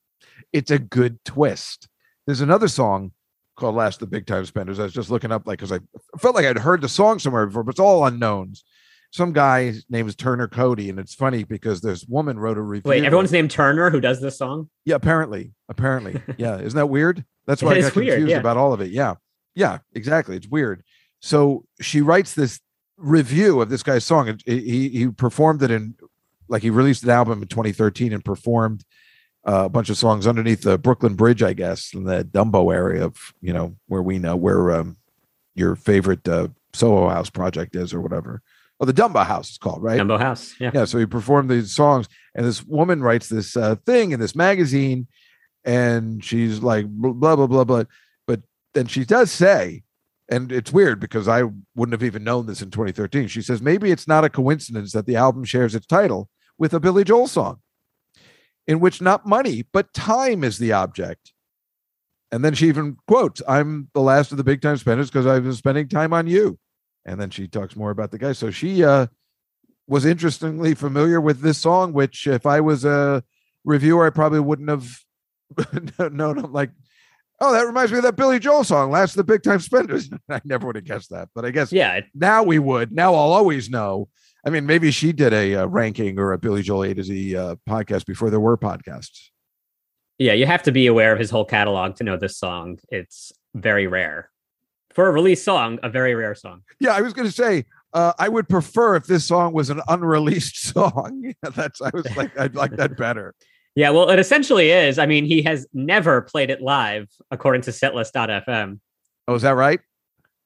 It's 0.54 0.72
a 0.72 0.80
good 0.80 1.24
twist. 1.26 1.88
There's 2.26 2.42
another 2.42 2.68
song 2.68 3.12
called 3.56 3.76
"Last 3.76 4.02
of 4.02 4.10
the 4.10 4.16
Big 4.18 4.26
Time 4.28 4.46
Spenders." 4.46 4.80
I 4.80 4.84
was 4.84 4.94
just 4.94 5.10
looking 5.10 5.32
up, 5.32 5.48
like, 5.48 5.60
because 5.60 5.72
I 5.72 5.80
felt 6.20 6.36
like 6.36 6.46
I'd 6.46 6.58
heard 6.58 6.82
the 6.82 6.90
song 6.90 7.20
somewhere 7.20 7.46
before, 7.46 7.64
but 7.64 7.72
it's 7.72 7.80
all 7.80 8.06
unknowns. 8.06 8.64
Some 9.12 9.32
guy's 9.32 9.86
name 9.90 10.08
is 10.08 10.16
Turner 10.16 10.48
Cody, 10.50 10.90
and 10.90 11.00
it's 11.00 11.16
funny 11.16 11.44
because 11.46 11.80
this 11.80 12.06
woman 12.06 12.38
wrote 12.38 12.58
a 12.58 12.62
review. 12.62 12.90
Wait, 12.90 13.06
everyone's 13.06 13.32
named 13.32 13.52
Turner 13.52 13.90
who 13.90 14.02
does 14.02 14.20
this 14.20 14.38
song. 14.38 14.70
Yeah, 14.84 14.96
apparently, 14.96 15.54
apparently, 15.70 16.22
yeah. 16.38 16.60
Isn't 16.60 16.78
that 16.78 16.88
weird? 16.88 17.24
That's 17.46 17.64
why 17.64 17.72
I 17.76 17.82
got 17.82 17.96
weird, 17.96 18.08
confused 18.10 18.32
yeah. 18.32 18.38
about 18.40 18.58
all 18.58 18.74
of 18.74 18.82
it. 18.82 18.92
Yeah, 18.92 19.16
yeah, 19.56 19.80
exactly. 19.94 20.36
It's 20.36 20.48
weird. 20.48 20.84
So 21.22 21.64
she 21.80 22.02
writes 22.02 22.34
this 22.34 22.60
review 22.98 23.62
of 23.62 23.70
this 23.70 23.84
guy's 23.84 24.04
song, 24.04 24.40
he- 24.46 24.90
he 24.90 25.08
performed 25.08 25.62
it 25.64 25.72
in, 25.72 25.96
like 26.48 26.64
he 26.64 26.70
released 26.70 27.04
an 27.04 27.10
album 27.10 27.42
in 27.42 27.48
2013 27.48 28.12
and 28.12 28.26
performed 28.26 28.84
uh, 29.48 29.66
a 29.66 29.70
bunch 29.70 29.90
of 29.90 29.98
songs 29.98 30.28
underneath 30.28 30.62
the 30.62 30.78
Brooklyn 30.78 31.16
Bridge, 31.16 31.42
I 31.42 31.54
guess, 31.54 31.94
in 31.94 32.04
the 32.04 32.24
Dumbo 32.24 32.74
area 32.74 33.06
of 33.06 33.34
you 33.42 33.54
know 33.54 33.76
where 33.88 34.02
we 34.02 34.20
know 34.20 34.36
where 34.36 34.72
um, 34.72 34.98
your 35.56 35.76
favorite 35.76 36.28
uh, 36.28 36.50
Soho 36.74 37.10
House 37.10 37.30
project 37.30 37.76
is 37.76 37.94
or 37.94 38.02
whatever. 38.02 38.42
Oh, 38.80 38.86
the 38.86 38.94
Dumbo 38.94 39.26
House 39.26 39.52
is 39.52 39.58
called, 39.58 39.82
right? 39.82 40.00
Dumbo 40.00 40.20
House. 40.20 40.54
Yeah. 40.60 40.72
yeah 40.74 40.86
so 40.86 41.00
he 41.00 41.06
performed 41.06 41.50
these 41.50 41.74
songs 41.74 42.08
and 42.36 42.46
this 42.46 42.64
woman 42.64 43.02
writes 43.02 43.28
this 43.28 43.58
uh, 43.58 43.76
thing 43.86 44.12
in 44.12 44.20
this 44.20 44.36
magazine 44.36 45.08
and 45.66 46.24
she's 46.24 46.62
like 46.62 46.86
blah 46.88 47.36
blah 47.36 47.48
blah 47.48 47.64
blah 47.64 47.84
but 48.28 48.42
then 48.74 48.86
she 48.86 49.04
does 49.04 49.32
say 49.32 49.84
and 50.30 50.52
it's 50.52 50.74
weird 50.74 51.00
because 51.00 51.28
I 51.28 51.44
wouldn't 51.76 51.94
have 51.94 52.04
even 52.04 52.24
known 52.24 52.46
this 52.48 52.62
in 52.62 52.70
2013. 52.70 53.28
She 53.28 53.42
says 53.42 53.62
maybe 53.62 53.92
it's 53.92 54.08
not 54.08 54.26
a 54.26 54.30
coincidence 54.30 54.92
that 54.92 55.06
the 55.06 55.16
album 55.16 55.46
shares 55.46 55.74
its 55.74 55.86
title 55.86 56.30
with 56.58 56.74
a 56.74 56.80
Billy 56.80 57.04
Joel 57.04 57.28
song, 57.28 57.60
in 58.68 58.80
which 58.80 59.02
not 59.02 59.26
money 59.26 59.64
but 59.72 59.94
time 59.94 60.44
is 60.44 60.58
the 60.58 60.72
object. 60.72 61.34
And 62.32 62.44
then 62.44 62.54
she 62.54 62.68
even 62.68 62.98
quotes, 63.08 63.42
"I'm 63.48 63.90
the 63.94 64.02
last 64.02 64.32
of 64.32 64.38
the 64.38 64.44
big 64.44 64.62
time 64.62 64.78
spenders 64.78 65.10
because 65.10 65.26
I've 65.26 65.44
been 65.44 65.54
spending 65.54 65.88
time 65.88 66.14
on 66.14 66.28
you." 66.28 66.60
And 67.06 67.22
then 67.22 67.30
she 67.30 67.48
talks 67.48 67.76
more 67.76 67.90
about 67.90 68.12
the 68.12 68.18
guy. 68.18 68.34
So 68.34 68.52
she 68.52 68.84
uh, 68.84 69.08
was 69.88 70.06
interestingly 70.06 70.74
familiar 70.74 71.22
with 71.22 71.40
this 71.40 71.58
song, 71.58 71.94
which 71.94 72.28
if 72.28 72.46
I 72.46 72.60
was 72.60 72.84
a 72.84 73.24
reviewer, 73.64 74.06
I 74.06 74.10
probably 74.10 74.42
wouldn't 74.42 74.70
have 74.70 75.00
known. 76.12 76.40
I'm 76.40 76.52
like, 76.52 76.72
oh, 77.40 77.54
that 77.54 77.66
reminds 77.66 77.92
me 77.92 78.00
of 78.00 78.04
that 78.04 78.16
Billy 78.16 78.40
Joel 78.40 78.64
song, 78.64 78.92
"Last 78.92 79.12
of 79.12 79.18
the 79.18 79.32
Big 79.32 79.44
Time 79.44 79.60
Spenders." 79.60 80.10
I 80.30 80.42
never 80.44 80.68
would 80.68 80.76
have 80.76 80.86
guessed 80.86 81.12
that, 81.12 81.30
but 81.34 81.46
I 81.46 81.52
guess 81.52 81.72
Yeah, 81.72 82.02
now 82.14 82.44
we 82.44 82.60
would. 82.60 82.92
Now 82.92 83.14
I'll 83.14 83.32
always 83.32 83.70
know. 83.70 84.10
I 84.48 84.50
mean, 84.50 84.66
maybe 84.66 84.92
she 84.92 85.12
did 85.12 85.34
a, 85.34 85.56
uh 85.56 85.66
ranking 85.68 86.18
or 86.18 86.32
a 86.32 86.38
Billy 86.38 86.62
Joel 86.62 86.84
A 86.86 86.94
to 86.94 87.04
Z 87.04 87.36
uh, 87.36 87.56
podcast 87.70 88.06
before 88.06 88.30
there 88.30 88.40
were 88.40 88.58
podcasts. 88.58 89.30
yeah, 90.18 90.32
you 90.32 90.46
have 90.46 90.64
to 90.64 90.72
be 90.72 90.88
aware 90.88 91.12
of 91.12 91.20
his 91.20 91.30
whole 91.30 91.44
catalog 91.44 91.96
to 91.98 92.06
know 92.06 92.16
this 92.16 92.38
song. 92.38 92.80
It's 92.90 93.34
very 93.54 93.88
rare 93.88 94.30
for 94.94 95.08
a 95.10 95.12
release 95.12 95.44
song, 95.44 95.80
a 95.84 95.90
very 95.90 96.16
rare 96.16 96.34
song. 96.34 96.62
Yeah, 96.80 96.94
I 96.94 97.02
was 97.02 97.12
going 97.12 97.28
to 97.28 97.32
say 97.34 97.66
uh, 97.94 98.14
I 98.18 98.30
would 98.30 98.48
prefer 98.48 98.96
if 98.96 99.06
this 99.06 99.26
song 99.26 99.52
was 99.52 99.70
an 99.70 99.82
unreleased 99.90 100.58
song. 100.74 101.34
That's 101.42 101.82
I 101.82 101.90
was 101.94 102.16
like 102.16 102.40
I'd 102.40 102.56
like 102.56 102.72
that 102.78 102.96
better. 102.96 103.36
Yeah, 103.76 103.92
well, 103.92 104.10
it 104.10 104.18
essentially 104.18 104.72
is. 104.72 104.98
I 104.98 105.06
mean, 105.06 105.24
he 105.24 105.44
has 105.44 105.68
never 105.72 106.24
played 106.24 106.50
it 106.50 106.62
live, 106.64 107.10
according 107.30 107.62
to 107.62 107.70
setlist.fm. 107.72 108.80
Oh, 109.28 109.36
is 109.36 109.44
that 109.44 109.52
right? 109.52 109.80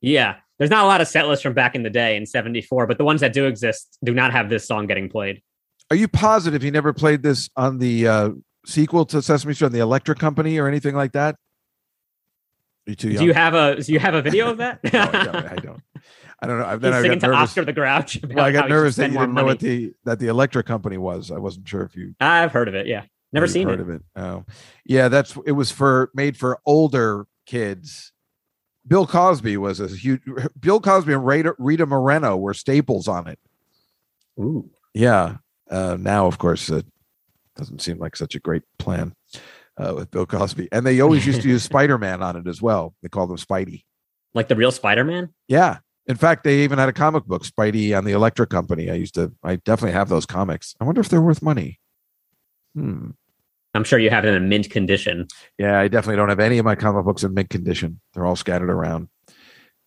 Yeah, 0.02 0.36
there's 0.62 0.70
not 0.70 0.84
a 0.84 0.88
lot 0.88 1.02
of 1.02 1.08
set 1.08 1.28
lists 1.28 1.42
from 1.42 1.56
back 1.56 1.74
in 1.74 1.82
the 1.82 1.90
day 1.90 2.16
in 2.16 2.24
74, 2.24 2.86
but 2.86 3.00
the 3.00 3.04
ones 3.04 3.22
that 3.22 3.34
do 3.34 3.48
exist 3.48 3.98
do 4.04 4.14
not 4.14 4.32
have 4.32 4.48
this 4.48 4.64
song 4.64 4.86
getting 4.86 5.10
played. 5.10 5.42
Are 5.90 5.96
you 5.96 6.08
positive 6.08 6.62
he 6.62 6.70
never 6.70 6.94
played 6.94 7.24
this 7.24 7.50
on 7.56 7.80
the 7.80 8.08
uh, 8.08 8.30
sequel 8.68 9.04
to 9.08 9.24
Sesame 9.24 9.56
Street 9.56 9.66
on 9.66 9.72
the 9.72 9.80
Electric 9.80 10.20
Company 10.20 10.60
or 10.60 10.68
anything 10.68 10.94
like 10.94 11.14
that? 11.14 11.36
You 12.86 12.94
too 12.94 13.10
young? 13.10 13.22
Do 13.22 13.26
you 13.26 13.34
have 13.34 13.56
a 13.56 13.82
do 13.82 13.92
you 13.92 13.98
have 13.98 14.14
a 14.14 14.22
video 14.22 14.52
of 14.52 14.58
that? 14.58 14.84
no, 14.94 15.00
I 15.00 15.24
don't. 15.24 15.36
I 15.46 15.56
don't. 15.56 15.84
I 16.42 16.48
don't 16.48 16.60
know. 16.60 16.70
He's 16.70 16.80
then 16.80 16.94
singing 16.94 17.12
I 17.12 17.16
got 17.16 17.22
to 17.22 17.28
nervous. 17.28 17.50
Oscar 17.50 17.66
the 17.66 17.74
Grouch. 17.74 18.20
Well, 18.24 18.46
I 18.46 18.52
got 18.52 18.70
nervous 18.70 18.98
that 18.98 19.12
you 19.12 19.18
didn't 19.18 19.32
money. 19.32 19.42
know 19.42 19.46
what 19.46 19.60
the 19.60 19.94
that 20.06 20.20
the 20.20 20.28
electric 20.28 20.68
company 20.68 21.00
was. 21.00 21.32
I 21.32 21.40
wasn't 21.40 21.68
sure 21.68 21.82
if 21.82 21.96
you. 21.96 22.14
I've 22.20 22.52
heard 22.52 22.68
of 22.68 22.76
it. 22.76 22.86
Yeah, 22.86 23.06
never 23.34 23.48
seen 23.48 23.68
heard 23.68 23.80
it. 23.80 23.82
of 23.82 23.90
it. 23.90 24.04
Oh, 24.16 24.46
yeah. 24.86 25.08
That's 25.08 25.36
it 25.44 25.54
was 25.54 25.72
for 25.72 26.12
made 26.14 26.38
for 26.38 26.60
older 26.68 27.26
kids. 27.48 28.11
Bill 28.88 29.06
Cosby 29.06 29.58
was 29.58 29.80
a 29.80 29.88
huge. 29.88 30.22
Bill 30.60 30.80
Cosby 30.80 31.14
and 31.14 31.26
Rita, 31.26 31.54
Rita 31.60 31.86
Moreno 31.86 32.36
were 32.38 32.54
staples 32.54 33.08
on 33.08 33.28
it. 33.28 33.40
Ooh, 34.40 34.70
Yeah. 34.94 35.38
Uh, 35.70 35.96
now, 36.00 36.28
of 36.28 36.38
course, 36.38 36.70
it 36.70 36.86
doesn't 37.56 37.82
seem 37.82 37.98
like 37.98 38.16
such 38.16 38.36
a 38.36 38.40
great 38.40 38.64
plan 38.78 39.14
uh, 39.78 39.94
with 39.96 40.12
Bill 40.12 40.26
Cosby. 40.26 40.68
And 40.72 40.86
they 40.86 41.00
always 41.00 41.26
used 41.26 41.42
to 41.44 41.48
use 41.48 41.64
Spider 41.72 41.98
Man 41.98 42.22
on 42.22 42.36
it 42.36 42.48
as 42.48 42.62
well. 42.62 42.94
They 43.02 43.08
called 43.10 43.30
him 43.32 43.38
Spidey. 43.38 43.84
like 44.34 44.48
the 44.50 44.56
real 44.56 44.72
Spider-Man. 44.72 45.30
Yeah. 45.48 45.78
In 46.08 46.16
fact, 46.18 46.44
they 46.44 46.64
even 46.64 46.80
had 46.80 46.90
a 46.90 46.94
comic 46.94 47.26
book, 47.26 47.44
Spidey 47.46 47.96
on 47.98 48.04
the 48.04 48.12
Electric 48.14 48.50
Company. 48.50 48.90
I 48.90 48.96
used 48.96 49.14
to, 49.14 49.32
I 49.44 49.58
definitely 49.58 49.94
have 49.94 50.10
those 50.10 50.26
comics. 50.26 50.76
I 50.82 50.84
wonder 50.86 51.00
if 51.00 51.08
they're 51.10 51.22
worth 51.22 51.42
money. 51.44 51.80
Hmm. 52.76 53.12
I'm 53.74 53.84
sure 53.84 54.00
you 54.00 54.10
have 54.10 54.26
it 54.26 54.30
in 54.30 54.36
a 54.36 54.40
mint 54.46 54.70
condition. 54.70 55.28
Yeah, 55.58 55.80
I 55.80 55.88
definitely 55.88 56.18
don't 56.18 56.30
have 56.30 56.40
any 56.40 56.58
of 56.58 56.66
my 56.66 56.76
comic 56.76 57.06
books 57.06 57.24
in 57.24 57.34
mint 57.34 57.50
condition. 57.50 58.00
They're 58.14 58.26
all 58.26 58.36
scattered 58.36 58.70
around, 58.70 59.08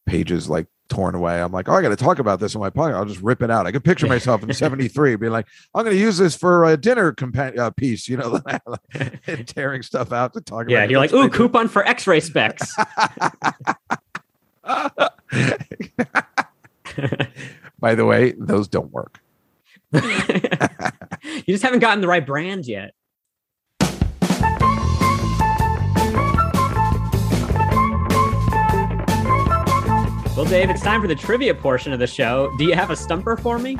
pages 0.07 0.49
like 0.49 0.67
torn 0.89 1.15
away. 1.15 1.41
I'm 1.41 1.53
like, 1.53 1.69
oh, 1.69 1.73
I 1.75 1.83
got 1.83 1.89
to 1.91 1.97
talk 1.97 2.19
about 2.19 2.41
this 2.41 2.55
in 2.55 2.61
my 2.61 2.71
pocket. 2.71 2.95
I'll 2.95 3.05
just 3.05 3.21
rip 3.23 3.43
it 3.43 3.51
out. 3.51 3.67
I 3.67 3.73
could 3.73 3.85
picture 3.85 4.07
myself 4.07 4.43
in 4.43 4.53
'73 4.55 5.17
being 5.17 5.33
like, 5.33 5.47
I'm 5.75 5.85
going 5.85 5.95
to 5.97 6.01
use 6.01 6.17
this 6.19 6.35
for 6.35 6.65
a 6.65 6.77
dinner 6.79 7.13
compa- 7.13 7.59
uh, 7.59 7.71
piece, 7.71 8.09
you 8.09 8.17
know, 8.17 8.41
tearing 9.47 9.83
stuff 9.83 10.13
out 10.13 10.33
to 10.35 10.41
talk 10.41 10.69
Yeah, 10.71 10.79
about. 10.79 10.91
Yeah, 10.91 10.91
you're 10.91 11.01
like, 11.01 11.13
ooh, 11.13 11.29
coupon 11.29 11.69
for 11.69 11.87
X-ray 11.87 12.21
specs. 12.21 12.75
By 17.79 17.95
the 17.95 18.05
way, 18.07 18.33
those 18.39 18.69
don't 18.69 18.91
work. 18.93 19.21
you 19.93 20.01
just 21.47 21.63
haven't 21.63 21.81
gotten 21.81 22.01
the 22.01 22.09
right 22.09 22.25
brand 22.25 22.67
yet. 22.67 22.95
Well, 30.37 30.47
Dave, 30.47 30.69
it's 30.69 30.83
time 30.83 31.01
for 31.01 31.07
the 31.07 31.15
trivia 31.15 31.55
portion 31.55 31.93
of 31.93 32.01
the 32.01 32.09
show. 32.09 32.53
Do 32.59 32.65
you 32.65 32.75
have 32.75 32.91
a 32.91 32.97
stumper 32.97 33.37
for 33.37 33.57
me? 33.57 33.79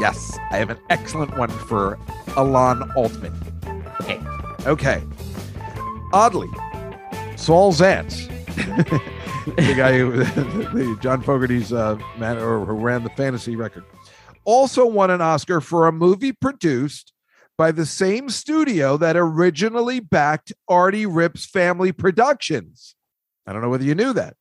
Yes, 0.00 0.38
I 0.50 0.56
have 0.56 0.70
an 0.70 0.78
excellent 0.88 1.36
one 1.36 1.50
for 1.50 1.98
Alon 2.34 2.90
Altman. 2.96 3.34
Okay. 4.00 4.18
Okay. 4.66 5.02
Oddly, 6.14 6.48
Saul 7.36 7.74
Zaentz, 7.74 8.26
the 9.56 9.74
guy 9.76 9.98
who, 9.98 10.12
the 10.24 10.98
John 11.02 11.20
Fogerty's 11.20 11.74
uh, 11.74 11.98
man, 12.16 12.38
or 12.38 12.64
who 12.64 12.72
ran 12.72 13.04
the 13.04 13.10
fantasy 13.10 13.54
record, 13.54 13.84
also 14.44 14.86
won 14.86 15.10
an 15.10 15.20
Oscar 15.20 15.60
for 15.60 15.86
a 15.86 15.92
movie 15.92 16.32
produced 16.32 17.12
by 17.58 17.70
the 17.70 17.84
same 17.84 18.30
studio 18.30 18.96
that 18.96 19.14
originally 19.14 20.00
backed 20.00 20.54
Artie 20.68 21.04
Ripp's 21.04 21.44
Family 21.44 21.92
Productions. 21.92 22.94
I 23.46 23.52
don't 23.52 23.60
know 23.60 23.68
whether 23.68 23.84
you 23.84 23.94
knew 23.94 24.14
that. 24.14 24.36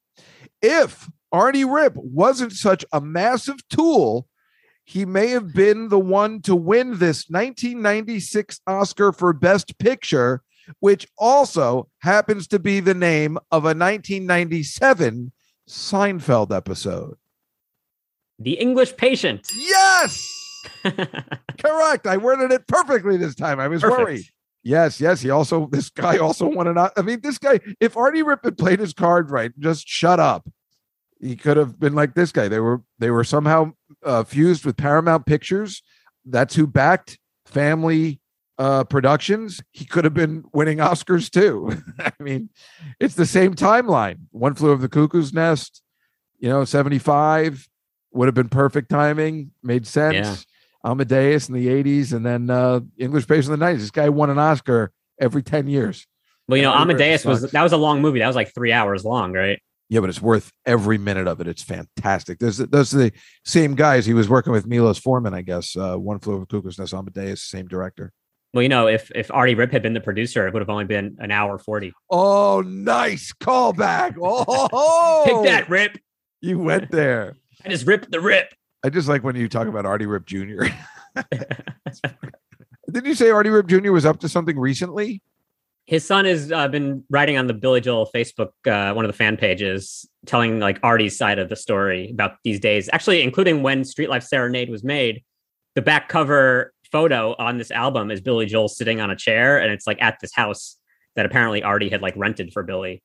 If 0.62 1.10
Artie 1.32 1.66
Ripp 1.66 1.96
wasn't 1.96 2.52
such 2.52 2.86
a 2.92 3.02
massive 3.02 3.68
tool, 3.70 4.28
he 4.84 5.06
may 5.06 5.28
have 5.28 5.54
been 5.54 5.90
the 5.90 6.00
one 6.00 6.42
to 6.42 6.56
win 6.56 6.98
this 7.00 7.30
1996 7.30 8.60
Oscar 8.68 9.12
for 9.14 9.32
Best 9.32 9.78
Picture, 9.78 10.42
which 10.80 11.08
also 11.18 11.88
happens 12.00 12.48
to 12.48 12.60
be 12.60 12.80
the 12.80 12.94
name 12.94 13.38
of 13.52 13.64
a 13.64 13.74
1997 13.74 15.32
Seinfeld 15.70 16.56
episode. 16.56 17.16
The 18.40 18.54
English 18.54 18.98
Patient. 18.98 19.48
Yes, 19.56 20.28
correct. 21.60 22.08
I 22.08 22.18
worded 22.18 22.52
it 22.52 22.68
perfectly 22.68 23.18
this 23.18 23.36
time. 23.36 23.60
I 23.60 23.68
was 23.68 23.82
Perfect. 23.82 24.00
worried. 24.00 24.26
Yes, 24.64 25.00
yes. 25.02 25.22
He 25.22 25.30
also, 25.30 25.68
this 25.72 25.90
guy 25.90 26.18
also 26.18 26.48
won 26.48 26.68
an. 26.68 26.78
I 26.78 27.02
mean, 27.02 27.22
this 27.22 27.38
guy, 27.38 27.60
if 27.80 27.98
Artie 27.98 28.24
Ripp 28.24 28.44
had 28.44 28.58
played 28.58 28.80
his 28.80 28.94
card 28.94 29.32
right, 29.32 29.52
just 29.60 29.88
shut 29.88 30.20
up. 30.20 30.48
He 31.22 31.36
could 31.36 31.58
have 31.58 31.80
been 31.80 31.94
like 31.94 32.16
this 32.16 32.32
guy. 32.32 32.48
They 32.48 32.60
were, 32.60 32.82
they 33.00 33.12
were 33.12 33.24
somehow 33.24 33.74
uh, 34.04 34.24
fused 34.24 34.66
with 34.66 34.76
Paramount 34.78 35.26
Pictures. 35.26 35.84
That's 36.26 36.56
who 36.56 36.66
backed 36.66 37.20
Family 37.46 38.20
uh, 38.58 38.84
Productions. 38.86 39.62
He 39.72 39.86
could 39.86 40.04
have 40.04 40.14
been 40.14 40.44
winning 40.54 40.80
Oscars 40.80 41.30
too. 41.30 41.72
I 42.00 42.12
mean, 42.20 42.50
it's 43.00 43.16
the 43.16 43.26
same 43.26 43.54
timeline. 43.54 44.22
One 44.32 44.56
flew 44.56 44.72
over 44.72 44.82
the 44.82 44.90
cuckoo's 44.90 45.34
nest. 45.34 45.82
You 46.40 46.50
know, 46.50 46.66
seventy-five 46.66 47.68
would 48.14 48.28
have 48.28 48.36
been 48.36 48.50
perfect 48.50 48.90
timing. 48.90 49.52
Made 49.64 49.86
sense. 49.86 50.16
Yeah. 50.16 50.36
Amadeus 50.92 51.48
in 51.48 51.54
the 51.54 51.68
80s 51.68 52.12
and 52.12 52.26
then 52.26 52.50
uh 52.50 52.80
English 52.98 53.28
Patient 53.28 53.54
in 53.54 53.60
the 53.60 53.66
90s. 53.66 53.78
This 53.78 53.92
guy 53.92 54.10
won 54.10 54.32
an 54.32 54.40
Oscar 54.40 54.92
every 55.20 55.44
10 55.44 55.68
years. 55.68 56.08
well, 56.48 56.58
you 56.58 56.64
know, 56.64 56.74
Amadeus 56.74 57.24
was 57.24 57.52
that 57.52 57.62
was 57.62 57.72
a 57.72 57.78
long 57.78 58.02
movie. 58.02 58.18
That 58.18 58.26
was 58.26 58.36
like 58.36 58.54
three 58.56 58.72
hours 58.72 59.06
long, 59.06 59.32
right? 59.34 59.62
Yeah, 59.92 60.00
but 60.00 60.08
it's 60.08 60.22
worth 60.22 60.54
every 60.66 60.98
minute 60.98 61.28
of 61.28 61.42
it. 61.42 61.50
It's 61.50 61.62
fantastic. 61.62 62.40
There's 62.40 62.60
those 62.60 62.96
are 62.96 62.98
the 62.98 63.12
same 63.44 63.76
guys. 63.76 64.06
He 64.06 64.14
was 64.14 64.30
working 64.30 64.54
with 64.54 64.66
Milos 64.66 64.98
Forman, 64.98 65.34
I 65.34 65.42
guess. 65.42 65.76
Uh, 65.76 65.98
One 65.98 66.18
Flew 66.18 66.36
Over 66.36 66.46
Cuckoo's 66.46 66.80
Nest, 66.80 66.94
Amadeus, 66.94 67.44
same 67.44 67.68
director. 67.68 68.14
Well, 68.54 68.64
you 68.64 68.70
know, 68.70 68.88
if 68.88 69.12
if 69.14 69.30
Artie 69.32 69.54
Ripp 69.54 69.74
had 69.74 69.84
been 69.84 69.94
the 69.94 70.00
producer, 70.00 70.48
it 70.48 70.54
would 70.54 70.62
have 70.62 70.70
only 70.70 70.86
been 70.86 71.18
an 71.20 71.30
hour 71.30 71.60
forty. 71.60 71.92
Oh, 72.10 72.64
nice 72.66 73.34
callback. 73.34 74.16
Oh, 74.22 75.24
Take 75.26 75.52
that, 75.52 75.70
Rip! 75.70 75.98
You 76.40 76.60
went 76.60 76.90
there. 76.90 77.36
I 77.66 77.68
just 77.68 77.86
ripped 77.86 78.12
the 78.12 78.22
Rip. 78.22 78.54
I 78.86 78.90
just 78.90 79.10
like 79.10 79.26
when 79.26 79.36
you 79.36 79.50
talk 79.50 79.68
about 79.68 79.86
Artie 79.86 80.06
Ripp 80.06 80.26
Jr. 80.26 80.68
Didn't 82.90 83.08
you 83.08 83.16
say 83.16 83.30
Artie 83.30 83.50
Ripp 83.50 83.68
Jr. 83.68 83.92
was 83.92 84.06
up 84.06 84.22
to 84.22 84.30
something 84.30 84.58
recently? 84.58 85.22
His 85.92 86.04
son 86.06 86.24
has 86.24 86.52
uh, 86.54 86.70
been 86.70 87.04
writing 87.10 87.38
on 87.38 87.48
the 87.48 87.54
Billy 87.54 87.82
Joel 87.82 88.10
Facebook, 88.16 88.52
uh, 88.66 88.94
one 88.94 89.04
of 89.04 89.12
the 89.12 89.18
fan 89.18 89.36
pages, 89.36 90.08
telling 90.26 90.62
like 90.62 90.80
Artie's 90.84 91.18
side 91.18 91.38
of 91.38 91.50
the 91.50 91.58
story 91.58 92.12
about 92.12 92.38
these 92.46 92.62
days. 92.62 92.90
Actually, 92.94 93.22
including 93.22 93.62
when 93.62 93.84
Street 93.84 94.10
Life 94.10 94.24
Serenade 94.24 94.70
was 94.70 94.86
made, 94.86 95.22
the 95.76 95.82
back 95.82 96.08
cover 96.08 96.74
photo 96.94 97.36
on 97.38 97.58
this 97.58 97.72
album 97.72 98.10
is 98.10 98.22
Billy 98.22 98.46
Joel 98.46 98.70
sitting 98.70 99.02
on 99.02 99.12
a 99.12 99.18
chair, 99.18 99.58
and 99.58 99.74
it's 99.74 99.86
like 99.86 100.02
at 100.02 100.18
this 100.22 100.34
house 100.34 100.78
that 101.18 101.26
apparently 101.26 101.62
Artie 101.62 101.90
had 101.90 102.02
like 102.02 102.14
rented 102.16 102.54
for 102.54 102.64
Billy. 102.64 103.04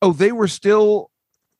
Oh, 0.00 0.14
they 0.14 0.32
were 0.32 0.48
still 0.48 1.10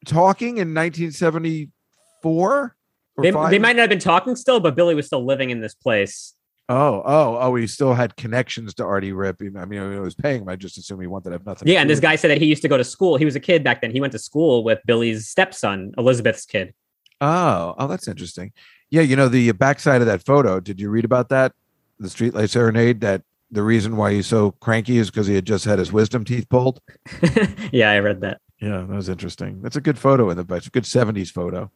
talking 0.06 0.56
in 0.56 0.72
1974? 0.72 2.76
They, 3.20 3.30
they 3.30 3.58
might 3.58 3.76
not 3.76 3.82
have 3.82 3.90
been 3.90 3.98
talking 3.98 4.36
still, 4.36 4.58
but 4.58 4.74
Billy 4.74 4.94
was 4.94 5.04
still 5.04 5.26
living 5.26 5.50
in 5.50 5.60
this 5.60 5.74
place 5.74 6.34
Oh, 6.68 7.02
oh, 7.04 7.38
oh, 7.40 7.54
he 7.56 7.66
still 7.66 7.92
had 7.92 8.16
connections 8.16 8.72
to 8.74 8.84
Artie 8.84 9.12
Rip. 9.12 9.42
I 9.56 9.64
mean, 9.64 9.92
he 9.92 9.98
was 9.98 10.14
paying 10.14 10.42
him. 10.42 10.48
I 10.48 10.56
just 10.56 10.78
assume 10.78 11.00
he 11.00 11.06
wanted 11.06 11.30
to 11.30 11.32
have 11.32 11.44
nothing. 11.44 11.68
Yeah, 11.68 11.80
and 11.80 11.90
this 11.90 12.00
guy 12.00 12.16
said 12.16 12.30
that 12.30 12.38
he 12.38 12.46
used 12.46 12.62
to 12.62 12.68
go 12.68 12.76
to 12.76 12.84
school. 12.84 13.16
He 13.16 13.24
was 13.24 13.36
a 13.36 13.40
kid 13.40 13.64
back 13.64 13.80
then. 13.80 13.90
He 13.90 14.00
went 14.00 14.12
to 14.12 14.18
school 14.18 14.64
with 14.64 14.78
Billy's 14.86 15.28
stepson, 15.28 15.92
Elizabeth's 15.98 16.46
kid. 16.46 16.72
Oh, 17.20 17.74
oh, 17.78 17.86
that's 17.88 18.08
interesting. 18.08 18.52
Yeah, 18.90 19.02
you 19.02 19.16
know 19.16 19.28
the 19.28 19.52
backside 19.52 20.00
of 20.00 20.06
that 20.06 20.24
photo. 20.24 20.60
Did 20.60 20.80
you 20.80 20.90
read 20.90 21.04
about 21.04 21.28
that? 21.30 21.52
The 21.98 22.08
streetlight 22.08 22.50
serenade. 22.50 23.00
That 23.00 23.22
the 23.50 23.62
reason 23.62 23.96
why 23.96 24.12
he's 24.12 24.26
so 24.26 24.52
cranky 24.52 24.98
is 24.98 25.10
because 25.10 25.26
he 25.26 25.34
had 25.34 25.44
just 25.44 25.64
had 25.64 25.78
his 25.78 25.92
wisdom 25.92 26.24
teeth 26.24 26.48
pulled. 26.48 26.80
yeah, 27.72 27.90
I 27.90 27.98
read 27.98 28.20
that. 28.22 28.40
Yeah, 28.60 28.78
that 28.78 28.88
was 28.88 29.08
interesting. 29.08 29.62
That's 29.62 29.76
a 29.76 29.80
good 29.80 29.98
photo 29.98 30.30
in 30.30 30.36
the. 30.36 30.54
It's 30.54 30.68
a 30.68 30.70
good 30.70 30.84
'70s 30.84 31.30
photo. 31.30 31.70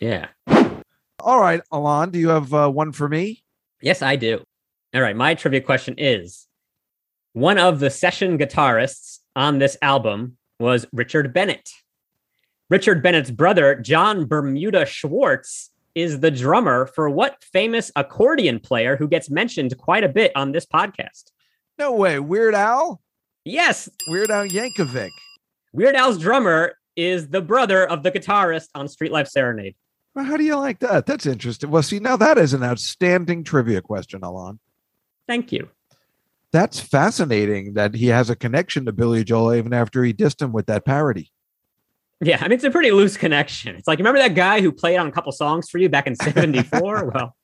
Yeah. 0.00 0.28
All 1.20 1.40
right, 1.40 1.60
Alon, 1.70 2.10
do 2.10 2.18
you 2.18 2.30
have 2.30 2.52
uh, 2.52 2.68
one 2.68 2.92
for 2.92 3.08
me? 3.08 3.42
Yes, 3.82 4.02
I 4.02 4.16
do. 4.16 4.42
All 4.94 5.00
right. 5.00 5.16
My 5.16 5.34
trivia 5.34 5.60
question 5.60 5.94
is 5.98 6.46
one 7.32 7.58
of 7.58 7.80
the 7.80 7.90
session 7.90 8.38
guitarists 8.38 9.18
on 9.36 9.58
this 9.58 9.76
album 9.82 10.36
was 10.58 10.86
Richard 10.92 11.32
Bennett. 11.32 11.70
Richard 12.68 13.02
Bennett's 13.02 13.30
brother, 13.30 13.74
John 13.76 14.26
Bermuda 14.26 14.84
Schwartz, 14.86 15.70
is 15.94 16.20
the 16.20 16.30
drummer 16.30 16.86
for 16.86 17.10
what 17.10 17.42
famous 17.52 17.90
accordion 17.96 18.60
player 18.60 18.96
who 18.96 19.08
gets 19.08 19.30
mentioned 19.30 19.76
quite 19.78 20.04
a 20.04 20.08
bit 20.08 20.32
on 20.36 20.52
this 20.52 20.66
podcast? 20.66 21.30
No 21.78 21.92
way, 21.92 22.18
Weird 22.20 22.54
Al. 22.54 23.00
Yes, 23.44 23.88
Weird 24.08 24.30
Al 24.30 24.46
Yankovic. 24.46 25.10
Weird 25.72 25.96
Al's 25.96 26.18
drummer 26.18 26.74
is 26.94 27.28
the 27.28 27.40
brother 27.40 27.88
of 27.88 28.02
the 28.02 28.10
guitarist 28.10 28.68
on 28.74 28.86
Street 28.86 29.12
Life 29.12 29.28
Serenade. 29.28 29.74
Well, 30.14 30.24
how 30.24 30.36
do 30.36 30.44
you 30.44 30.56
like 30.56 30.80
that? 30.80 31.06
That's 31.06 31.26
interesting. 31.26 31.70
Well, 31.70 31.82
see, 31.82 32.00
now 32.00 32.16
that 32.16 32.36
is 32.36 32.52
an 32.52 32.64
outstanding 32.64 33.44
trivia 33.44 33.80
question, 33.80 34.24
Alon. 34.24 34.58
Thank 35.28 35.52
you. 35.52 35.68
That's 36.52 36.80
fascinating 36.80 37.74
that 37.74 37.94
he 37.94 38.06
has 38.06 38.28
a 38.28 38.34
connection 38.34 38.84
to 38.86 38.92
Billy 38.92 39.22
Joel 39.22 39.54
even 39.54 39.72
after 39.72 40.02
he 40.02 40.12
dissed 40.12 40.42
him 40.42 40.52
with 40.52 40.66
that 40.66 40.84
parody. 40.84 41.30
Yeah, 42.20 42.38
I 42.40 42.48
mean, 42.48 42.52
it's 42.52 42.64
a 42.64 42.70
pretty 42.70 42.90
loose 42.90 43.16
connection. 43.16 43.76
It's 43.76 43.86
like, 43.86 43.98
remember 43.98 44.18
that 44.18 44.34
guy 44.34 44.60
who 44.60 44.72
played 44.72 44.96
on 44.96 45.06
a 45.06 45.12
couple 45.12 45.30
songs 45.32 45.70
for 45.70 45.78
you 45.78 45.88
back 45.88 46.08
in 46.08 46.16
74? 46.16 47.04
well, 47.14 47.36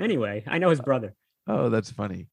anyway, 0.00 0.42
I 0.46 0.58
know 0.58 0.70
his 0.70 0.80
brother. 0.80 1.14
Oh, 1.46 1.70
that's 1.70 1.90
funny. 1.90 2.26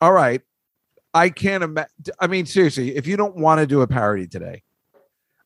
All 0.00 0.12
right. 0.12 0.42
I 1.14 1.30
can't 1.30 1.62
imagine. 1.62 1.90
I 2.18 2.26
mean, 2.26 2.44
seriously, 2.44 2.96
if 2.96 3.06
you 3.06 3.16
don't 3.16 3.36
want 3.36 3.60
to 3.60 3.66
do 3.66 3.82
a 3.82 3.86
parody 3.86 4.26
today, 4.26 4.64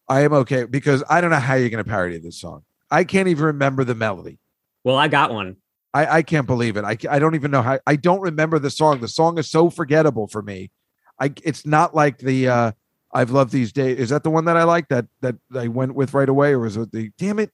I 0.08 0.22
am 0.22 0.32
okay 0.32 0.64
because 0.64 1.04
I 1.08 1.20
don't 1.20 1.30
know 1.30 1.36
how 1.36 1.54
you're 1.54 1.70
going 1.70 1.84
to 1.84 1.88
parody 1.88 2.18
this 2.18 2.40
song. 2.40 2.64
I 2.90 3.04
can't 3.04 3.28
even 3.28 3.44
remember 3.44 3.84
the 3.84 3.94
melody. 3.94 4.38
Well, 4.84 4.96
I 4.96 5.08
got 5.08 5.32
one. 5.32 5.56
I, 5.92 6.18
I 6.18 6.22
can't 6.22 6.46
believe 6.46 6.76
it. 6.76 6.84
I, 6.84 6.96
I 7.10 7.18
don't 7.18 7.34
even 7.34 7.50
know 7.50 7.62
how. 7.62 7.78
I 7.86 7.96
don't 7.96 8.20
remember 8.20 8.58
the 8.58 8.70
song. 8.70 9.00
The 9.00 9.08
song 9.08 9.38
is 9.38 9.50
so 9.50 9.70
forgettable 9.70 10.26
for 10.28 10.42
me. 10.42 10.70
I 11.20 11.32
it's 11.42 11.66
not 11.66 11.94
like 11.94 12.18
the 12.18 12.48
uh 12.48 12.72
I've 13.12 13.30
loved 13.30 13.52
these 13.52 13.72
days. 13.72 13.98
Is 13.98 14.08
that 14.10 14.22
the 14.22 14.30
one 14.30 14.44
that 14.44 14.56
I 14.56 14.64
like 14.64 14.88
that 14.88 15.06
that 15.22 15.36
I 15.54 15.68
went 15.68 15.94
with 15.94 16.14
right 16.14 16.28
away, 16.28 16.52
or 16.52 16.60
was 16.60 16.76
it 16.76 16.92
the 16.92 17.10
damn 17.18 17.38
it? 17.38 17.50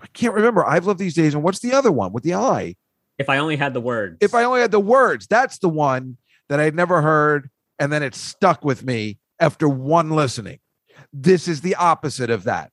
I 0.00 0.06
can't 0.08 0.34
remember. 0.34 0.66
I've 0.66 0.86
loved 0.86 0.98
these 0.98 1.14
days, 1.14 1.34
and 1.34 1.42
what's 1.42 1.60
the 1.60 1.72
other 1.72 1.92
one 1.92 2.12
with 2.12 2.24
the 2.24 2.34
I? 2.34 2.76
If 3.18 3.28
I 3.28 3.38
only 3.38 3.56
had 3.56 3.74
the 3.74 3.80
words. 3.80 4.18
If 4.20 4.34
I 4.34 4.44
only 4.44 4.60
had 4.60 4.70
the 4.70 4.80
words, 4.80 5.26
that's 5.26 5.58
the 5.58 5.68
one 5.68 6.16
that 6.48 6.60
I'd 6.60 6.74
never 6.74 7.02
heard, 7.02 7.50
and 7.78 7.92
then 7.92 8.02
it 8.02 8.14
stuck 8.14 8.64
with 8.64 8.84
me 8.84 9.18
after 9.38 9.68
one 9.68 10.10
listening. 10.10 10.58
This 11.12 11.48
is 11.48 11.60
the 11.60 11.74
opposite 11.74 12.30
of 12.30 12.44
that. 12.44 12.70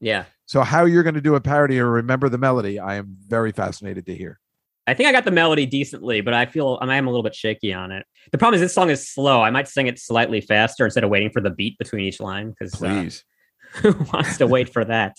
Yeah. 0.00 0.24
So 0.46 0.62
how 0.62 0.84
you're 0.84 1.02
going 1.02 1.14
to 1.14 1.20
do 1.20 1.34
a 1.34 1.40
parody 1.40 1.80
or 1.80 1.90
remember 1.90 2.28
the 2.28 2.38
melody, 2.38 2.78
I 2.78 2.96
am 2.96 3.16
very 3.26 3.52
fascinated 3.52 4.06
to 4.06 4.14
hear. 4.14 4.38
I 4.86 4.94
think 4.94 5.08
I 5.08 5.12
got 5.12 5.24
the 5.24 5.32
melody 5.32 5.66
decently, 5.66 6.20
but 6.20 6.32
I 6.32 6.46
feel 6.46 6.78
I 6.80 6.96
am 6.96 7.08
a 7.08 7.10
little 7.10 7.24
bit 7.24 7.34
shaky 7.34 7.72
on 7.72 7.90
it. 7.90 8.06
The 8.30 8.38
problem 8.38 8.54
is 8.54 8.60
this 8.60 8.74
song 8.74 8.90
is 8.90 9.08
slow. 9.08 9.42
I 9.42 9.50
might 9.50 9.66
sing 9.66 9.88
it 9.88 9.98
slightly 9.98 10.40
faster 10.40 10.84
instead 10.84 11.02
of 11.02 11.10
waiting 11.10 11.30
for 11.30 11.40
the 11.40 11.50
beat 11.50 11.76
between 11.78 12.04
each 12.04 12.20
line 12.20 12.50
because 12.50 12.74
uh, 12.74 12.78
Please. 12.86 13.24
who 13.72 13.92
wants 14.12 14.38
to 14.38 14.46
wait 14.46 14.72
for 14.72 14.84
that? 14.84 15.16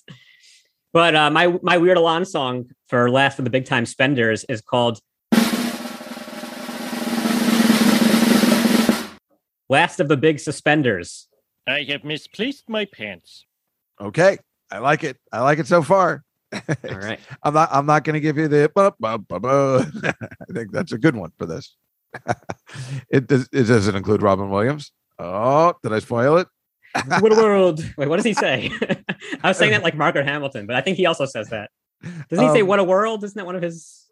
But 0.93 1.15
uh, 1.15 1.29
my 1.29 1.59
my 1.61 1.77
Weird 1.77 1.97
Alon 1.97 2.23
song 2.23 2.69
for 2.87 3.11
Last 3.11 3.39
of 3.39 3.45
the 3.45 3.51
Big 3.51 3.65
Time 3.65 3.85
Spenders 3.85 4.45
is 4.45 4.61
called 4.61 4.99
Last 9.69 9.99
of 9.99 10.07
the 10.07 10.15
Big 10.17 10.39
Suspenders. 10.39 11.26
I 11.67 11.83
have 11.89 12.03
misplaced 12.03 12.69
my 12.69 12.85
pants. 12.85 13.45
Okay. 13.99 14.37
I 14.71 14.79
like 14.79 15.03
it. 15.03 15.17
I 15.31 15.41
like 15.41 15.59
it 15.59 15.67
so 15.67 15.81
far. 15.81 16.23
All 16.53 16.61
right. 16.83 17.19
I'm 17.43 17.53
not. 17.53 17.69
I'm 17.71 17.85
not 17.85 18.03
going 18.03 18.13
to 18.13 18.19
give 18.19 18.37
you 18.37 18.47
the. 18.47 18.71
I 18.75 20.53
think 20.53 20.71
that's 20.71 20.91
a 20.91 20.97
good 20.97 21.15
one 21.15 21.31
for 21.37 21.45
this. 21.45 21.75
it 23.09 23.27
does. 23.27 23.49
It 23.51 23.63
does 23.63 23.87
it 23.87 23.95
include 23.95 24.21
Robin 24.21 24.49
Williams? 24.49 24.91
Oh, 25.19 25.73
did 25.83 25.93
I 25.93 25.99
spoil 25.99 26.37
it? 26.37 26.47
what 27.19 27.31
a 27.31 27.35
world. 27.35 27.83
Wait, 27.97 28.07
what 28.07 28.15
does 28.15 28.25
he 28.25 28.33
say? 28.33 28.71
I 29.43 29.49
was 29.49 29.57
saying 29.57 29.71
that 29.71 29.83
like 29.83 29.95
Margaret 29.95 30.25
Hamilton, 30.25 30.67
but 30.67 30.75
I 30.75 30.81
think 30.81 30.97
he 30.97 31.05
also 31.05 31.25
says 31.25 31.49
that. 31.49 31.69
Doesn't 32.29 32.45
he 32.45 32.51
say 32.53 32.61
Um, 32.61 32.67
what 32.67 32.79
a 32.79 32.83
world? 32.83 33.23
Isn't 33.23 33.37
that 33.37 33.45
one 33.45 33.55
of 33.55 33.61
his 33.61 34.07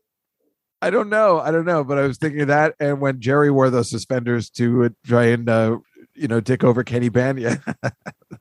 I 0.82 0.90
don't 0.90 1.10
know. 1.10 1.40
I 1.40 1.52
don't 1.52 1.66
know. 1.66 1.84
But 1.84 1.98
I 1.98 2.08
was 2.08 2.18
thinking 2.18 2.42
of 2.42 2.48
that, 2.50 2.76
and 2.80 3.00
when 3.00 3.20
Jerry 3.20 3.50
wore 3.50 3.70
those 3.70 3.90
suspenders 3.90 4.50
to 4.52 4.86
uh, 4.86 4.90
try 5.06 5.26
and 5.26 5.50
uh, 5.50 5.78
you 6.16 6.28
know 6.28 6.40
dick 6.40 6.64
over 6.64 6.84
Kenny 6.84 7.10
Bania. 7.10 7.62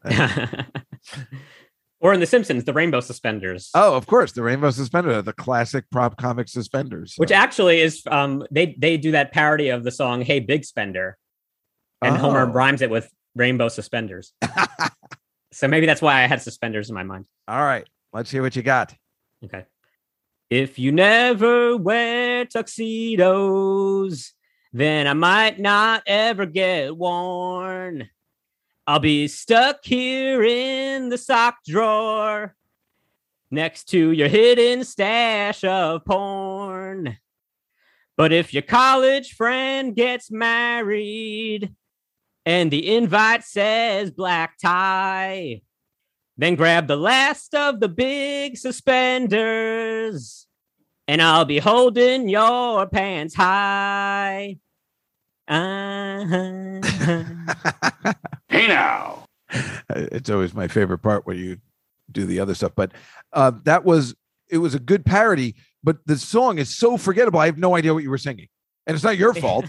or 2.01 2.13
in 2.13 2.21
The 2.21 2.27
Simpsons, 2.27 2.65
the 2.65 2.73
rainbow 2.73 3.01
suspenders, 3.01 3.71
oh, 3.75 3.95
of 3.97 4.07
course, 4.07 4.33
the 4.33 4.43
rainbow 4.43 4.71
suspender, 4.71 5.23
the 5.23 5.33
classic 5.33 5.85
prop 5.91 6.17
comic 6.17 6.49
suspenders. 6.49 7.15
which 7.17 7.33
actually 7.33 7.81
is 7.81 8.03
um 8.11 8.45
they 8.51 8.75
they 8.79 8.97
do 8.97 9.13
that 9.13 9.33
parody 9.33 9.69
of 9.71 9.85
the 9.85 9.91
song 9.91 10.23
"Hey 10.23 10.41
Big 10.41 10.65
Spender," 10.65 11.17
and 12.03 12.17
Homer 12.17 12.41
Oh. 12.49 12.53
rhymes 12.53 12.83
it 12.83 12.91
with 12.91 13.11
rainbow 13.35 13.69
suspenders. 13.69 14.33
so 15.53 15.69
maybe 15.69 15.87
that's 15.87 16.03
why 16.03 16.23
I 16.23 16.27
had 16.27 16.43
suspenders 16.43 16.89
in 16.89 16.95
my 16.95 17.03
mind. 17.05 17.27
All 17.49 17.63
right, 17.63 17.87
let's 18.13 18.31
hear 18.31 18.43
what 18.43 18.55
you 18.57 18.63
got. 18.63 18.95
Okay. 19.45 19.65
If 20.51 20.79
you 20.79 20.93
never 20.93 21.77
wear 21.77 22.45
tuxedos, 22.45 24.33
then 24.75 25.07
I 25.07 25.13
might 25.13 25.61
not 25.61 26.03
ever 26.05 26.47
get 26.47 26.97
worn. 26.97 28.11
I'll 28.89 28.99
be 28.99 29.29
stuck 29.29 29.85
here 29.85 30.43
in 30.43 31.11
the 31.11 31.17
sock 31.17 31.59
drawer 31.65 32.57
next 33.53 33.85
to 33.91 34.11
your 34.11 34.27
hidden 34.27 34.83
stash 34.83 35.63
of 35.63 36.05
porn. 36.05 37.17
But 38.17 38.33
if 38.33 38.53
your 38.53 38.65
college 38.65 39.35
friend 39.35 39.95
gets 39.95 40.29
married 40.33 41.73
and 42.45 42.69
the 42.71 42.97
invite 42.97 43.45
says 43.45 44.11
black 44.11 44.59
tie, 44.61 45.63
then 46.37 46.57
grab 46.57 46.89
the 46.89 46.97
last 46.97 47.55
of 47.55 47.79
the 47.79 47.89
big 47.89 48.59
suspenders, 48.59 50.44
and 51.07 51.21
I'll 51.21 51.45
be 51.45 51.59
holding 51.59 52.29
your 52.29 52.87
pants 52.87 53.35
high. 53.35 54.59
Uh-huh. 55.49 56.81
Hey 58.49 58.69
now. 58.69 59.25
it's 59.91 60.31
always 60.31 60.55
my 60.55 60.69
favorite 60.69 60.99
part 60.99 61.27
when 61.27 61.39
you 61.39 61.59
do 62.13 62.25
the 62.25 62.39
other 62.39 62.55
stuff. 62.55 62.71
But 62.77 62.93
uh, 63.33 63.51
that 63.65 63.85
was 63.85 64.15
it 64.49 64.59
was 64.59 64.77
a 64.77 64.79
good 64.79 65.05
parody, 65.05 65.57
but 65.83 65.99
the 66.07 66.17
song 66.17 66.59
is 66.59 66.77
so 66.77 66.97
forgettable. 66.97 67.41
I 67.41 67.47
have 67.47 67.59
no 67.59 67.75
idea 67.75 67.93
what 67.93 68.05
you 68.05 68.11
were 68.11 68.19
singing, 68.19 68.47
and 68.87 68.95
it's 68.95 69.03
not 69.03 69.19
your 69.19 69.35
fault. 69.35 69.65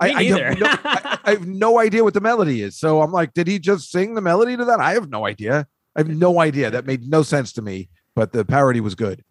I, 0.00 0.08
Me 0.22 0.32
I, 0.32 0.38
have 0.38 0.58
no, 0.58 0.66
I, 0.66 1.18
I 1.24 1.30
have 1.30 1.46
no 1.46 1.78
idea 1.78 2.04
what 2.04 2.12
the 2.12 2.20
melody 2.20 2.60
is. 2.60 2.78
So 2.78 3.00
I'm 3.00 3.12
like, 3.12 3.32
did 3.32 3.46
he 3.46 3.58
just 3.58 3.90
sing 3.90 4.14
the 4.14 4.20
melody 4.20 4.54
to 4.54 4.66
that? 4.66 4.80
I 4.80 4.92
have 4.92 5.08
no 5.08 5.24
idea. 5.24 5.66
I 5.96 6.00
have 6.00 6.08
no 6.08 6.40
idea. 6.40 6.70
That 6.70 6.84
made 6.84 7.08
no 7.08 7.22
sense 7.22 7.54
to 7.54 7.62
me. 7.62 7.88
But 8.14 8.32
the 8.32 8.44
parody 8.44 8.80
was 8.80 8.94
good. 8.94 9.24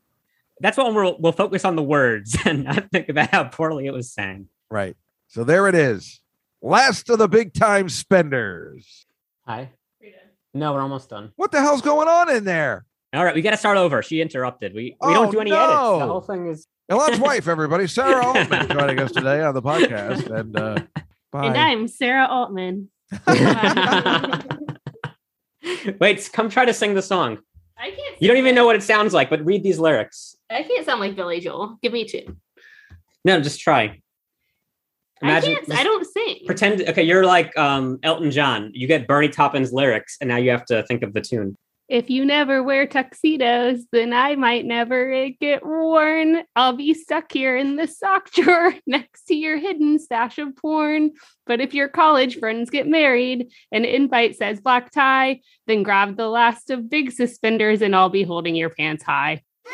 That's 0.60 0.78
what 0.78 0.94
we'll, 0.94 1.18
we'll 1.20 1.32
focus 1.34 1.66
on 1.66 1.76
the 1.76 1.84
words 1.84 2.38
and 2.46 2.64
not 2.66 2.90
think 2.92 3.10
about 3.10 3.30
how 3.32 3.44
poorly 3.46 3.86
it 3.88 3.92
was 3.94 4.12
sang. 4.12 4.48
Right. 4.72 4.96
So 5.28 5.44
there 5.44 5.68
it 5.68 5.76
is. 5.76 6.22
Last 6.62 7.10
of 7.10 7.20
the 7.20 7.28
big 7.28 7.54
time 7.54 7.90
spenders. 7.90 9.06
Hi. 9.46 9.72
No, 10.54 10.72
we're 10.74 10.82
almost 10.82 11.10
done. 11.10 11.32
What 11.36 11.52
the 11.52 11.60
hell's 11.60 11.82
going 11.82 12.08
on 12.08 12.34
in 12.34 12.46
there? 12.46 12.86
All 13.14 13.24
right, 13.26 13.36
we 13.36 13.42
got 13.42 13.52
to 13.52 13.58
start 13.58 13.78
over. 13.78 14.02
She 14.02 14.22
interrupted. 14.22 14.74
We 14.74 14.84
we 14.84 14.96
Oh, 15.02 15.14
don't 15.14 15.32
do 15.32 15.40
any 15.42 15.52
edits. 15.52 15.68
no. 15.70 16.00
The 16.00 16.06
whole 16.08 16.22
thing 16.22 16.48
is. 16.48 16.66
Alon's 16.90 17.20
wife, 17.20 17.48
everybody, 17.48 17.88
Sarah 17.88 18.26
Altman, 18.26 18.70
joining 18.72 19.00
us 19.00 19.12
today 19.12 19.42
on 19.42 19.54
the 19.54 19.62
podcast. 19.62 20.30
And 20.30 20.58
uh, 20.58 20.80
bye. 21.32 21.48
And 21.48 21.58
I'm 21.58 21.88
Sarah 21.90 22.28
Altman. 22.28 22.90
Wait, 26.00 26.30
come 26.32 26.50
try 26.50 26.66
to 26.66 26.74
sing 26.74 26.94
the 26.94 27.02
song. 27.02 27.40
I 27.78 27.92
can't. 27.92 28.22
You 28.22 28.28
don't 28.28 28.38
even 28.38 28.56
know 28.56 28.66
what 28.66 28.76
it 28.76 28.84
sounds 28.84 29.14
like, 29.14 29.30
but 29.30 29.44
read 29.46 29.64
these 29.64 29.80
lyrics. 29.80 30.38
I 30.50 30.64
can't 30.64 30.86
sound 30.86 31.00
like 31.00 31.16
Billy 31.16 31.40
Joel. 31.40 31.78
Give 31.82 31.92
me 31.92 32.06
two. 32.06 32.38
No, 33.24 33.42
just 33.42 33.60
try. 33.60 34.02
I 35.22 35.42
can't. 35.42 35.72
I 35.72 35.84
don't 35.84 36.06
sing. 36.06 36.40
pretend. 36.46 36.82
Okay, 36.82 37.04
you're 37.04 37.26
like 37.26 37.58
um, 37.58 38.00
Elton 38.04 38.32
John. 38.32 38.72
You 38.74 38.88
get 38.88 39.08
Bernie 39.08 39.30
Taupin's 39.30 39.74
lyrics, 39.74 40.18
and 40.22 40.28
now 40.28 40.38
you 40.38 40.52
have 40.52 40.66
to 40.66 40.84
think 40.84 41.04
of 41.04 41.14
the 41.14 41.22
tune. 41.22 41.58
If 41.88 42.10
you 42.10 42.26
never 42.26 42.64
wear 42.64 42.88
tuxedos, 42.88 43.86
then 43.92 44.12
I 44.12 44.36
might 44.36 44.66
never 44.66 45.30
get 45.40 45.64
worn. 45.64 46.44
I'll 46.56 46.74
be 46.74 46.96
stuck 46.96 47.32
here 47.32 47.56
in 47.56 47.76
the 47.76 47.86
sock 47.88 48.32
drawer 48.32 48.74
next 48.88 49.26
to 49.26 49.36
your 49.36 49.58
hidden 49.58 50.00
stash 50.00 50.40
of 50.40 50.56
porn. 50.56 51.12
But 51.46 51.62
if 51.62 51.76
your 51.76 51.88
college 51.88 52.40
friends 52.40 52.72
get 52.72 52.88
married 52.88 53.52
and 53.72 53.86
invite 53.86 54.36
says 54.36 54.60
black 54.60 54.92
tie, 54.92 55.42
then 55.68 55.84
grab 55.84 56.18
the 56.18 56.28
last 56.28 56.72
of 56.72 56.90
big 56.90 57.12
suspenders 57.12 57.84
and 57.84 57.96
I'll 57.96 58.10
be 58.10 58.24
holding 58.24 58.56
your 58.56 58.72
pants 58.72 59.04
high. 59.04 59.44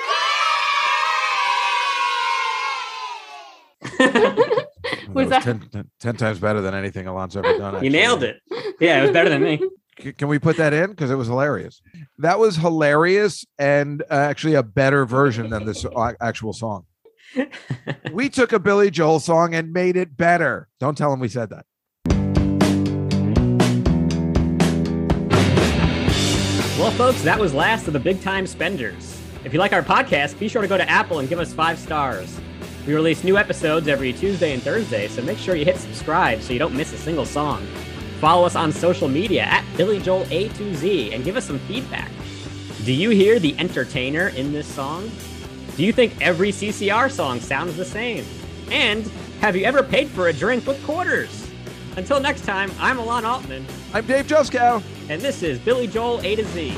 That 5.14 5.16
Was 5.16 5.30
that- 5.30 5.44
10, 5.44 5.70
10 5.72 5.90
10 6.00 6.16
times 6.16 6.40
better 6.40 6.62
than 6.62 6.74
anything 6.74 7.06
Alon's 7.06 7.36
ever 7.36 7.58
done. 7.58 7.84
You 7.84 7.90
nailed 7.90 8.24
it. 8.24 8.38
Yeah, 8.80 9.00
it 9.00 9.02
was 9.02 9.12
better 9.12 9.30
than 9.30 9.44
me. 9.44 9.62
Can 9.98 10.28
we 10.28 10.40
put 10.40 10.58
that 10.58 10.74
in? 10.74 10.92
Because 10.92 11.12
it 11.12 11.16
was 11.16 11.28
hilarious. 11.28 11.82
That 12.18 12.40
was 12.40 12.56
hilarious 12.56 13.46
and 13.60 14.02
uh, 14.04 14.16
actually 14.16 14.56
a 14.56 14.64
better 14.64 15.06
version 15.06 15.50
than 15.50 15.66
this 15.66 15.86
actual 16.20 16.54
song. 16.54 16.86
we 18.12 18.30
took 18.30 18.52
a 18.52 18.60
Billy 18.60 18.92
Joel 18.92 19.20
song 19.20 19.54
and 19.54 19.72
made 19.72 19.96
it 19.96 20.18
better. 20.18 20.70
Don't 20.80 20.98
tell 20.98 21.14
him 21.14 21.20
we 21.20 21.28
said 21.28 21.50
that. 21.50 21.66
Well, 26.80 26.92
folks, 26.92 27.22
that 27.22 27.40
was 27.40 27.54
last 27.54 27.86
of 27.88 27.94
the 27.94 28.00
big 28.00 28.22
time 28.22 28.48
spenders. 28.48 29.22
If 29.44 29.54
you 29.54 29.60
like 29.60 29.74
our 29.74 29.84
podcast, 29.84 30.40
be 30.40 30.48
sure 30.48 30.62
to 30.62 30.68
go 30.68 30.78
to 30.78 30.90
Apple 30.90 31.20
and 31.20 31.30
give 31.30 31.40
us 31.40 31.54
five 31.54 31.78
stars. 31.78 32.40
We 32.88 32.96
release 32.96 33.24
new 33.24 33.38
episodes 33.38 33.88
every 33.88 34.14
Tuesday 34.14 34.54
and 34.54 34.64
Thursday, 34.64 35.08
so 35.08 35.22
make 35.22 35.38
sure 35.38 35.56
you 35.56 35.66
hit 35.66 35.78
subscribe 35.78 36.42
so 36.42 36.54
you 36.54 36.60
don't 36.60 36.74
miss 36.74 36.92
a 36.94 36.98
single 36.98 37.26
song. 37.26 37.66
Follow 38.22 38.46
us 38.46 38.56
on 38.56 38.72
social 38.72 39.08
media 39.08 39.42
at 39.42 39.66
Billy 39.76 40.00
Joel 40.00 40.28
A 40.30 40.48
to 40.50 40.76
Z 40.76 41.12
and 41.12 41.24
give 41.24 41.36
us 41.38 41.46
some 41.48 41.58
feedback. 41.62 42.12
Do 42.86 42.94
you 42.94 43.10
hear 43.10 43.40
the 43.40 43.58
entertainer 43.58 44.28
in 44.28 44.54
this 44.54 44.68
song? 44.68 45.10
Do 45.76 45.84
you 45.84 45.92
think 45.92 46.14
every 46.22 46.52
CCR 46.52 47.10
song 47.10 47.40
sounds 47.40 47.76
the 47.78 47.84
same? 47.84 48.24
And 48.70 49.08
have 49.40 49.56
you 49.56 49.66
ever 49.66 49.82
paid 49.82 50.08
for 50.08 50.28
a 50.28 50.34
drink 50.34 50.68
with 50.68 50.84
quarters? 50.86 51.50
Until 51.98 52.20
next 52.20 52.46
time, 52.46 52.72
I'm 52.80 53.00
Alon 53.00 53.26
Altman, 53.26 53.66
I'm 53.92 54.06
Dave 54.06 54.28
Juskow. 54.28 54.84
and 55.10 55.20
this 55.20 55.42
is 55.42 55.58
Billy 55.58 55.88
Joel 55.88 56.22
A 56.22 56.36
to 56.36 56.46
Z. 56.46 56.78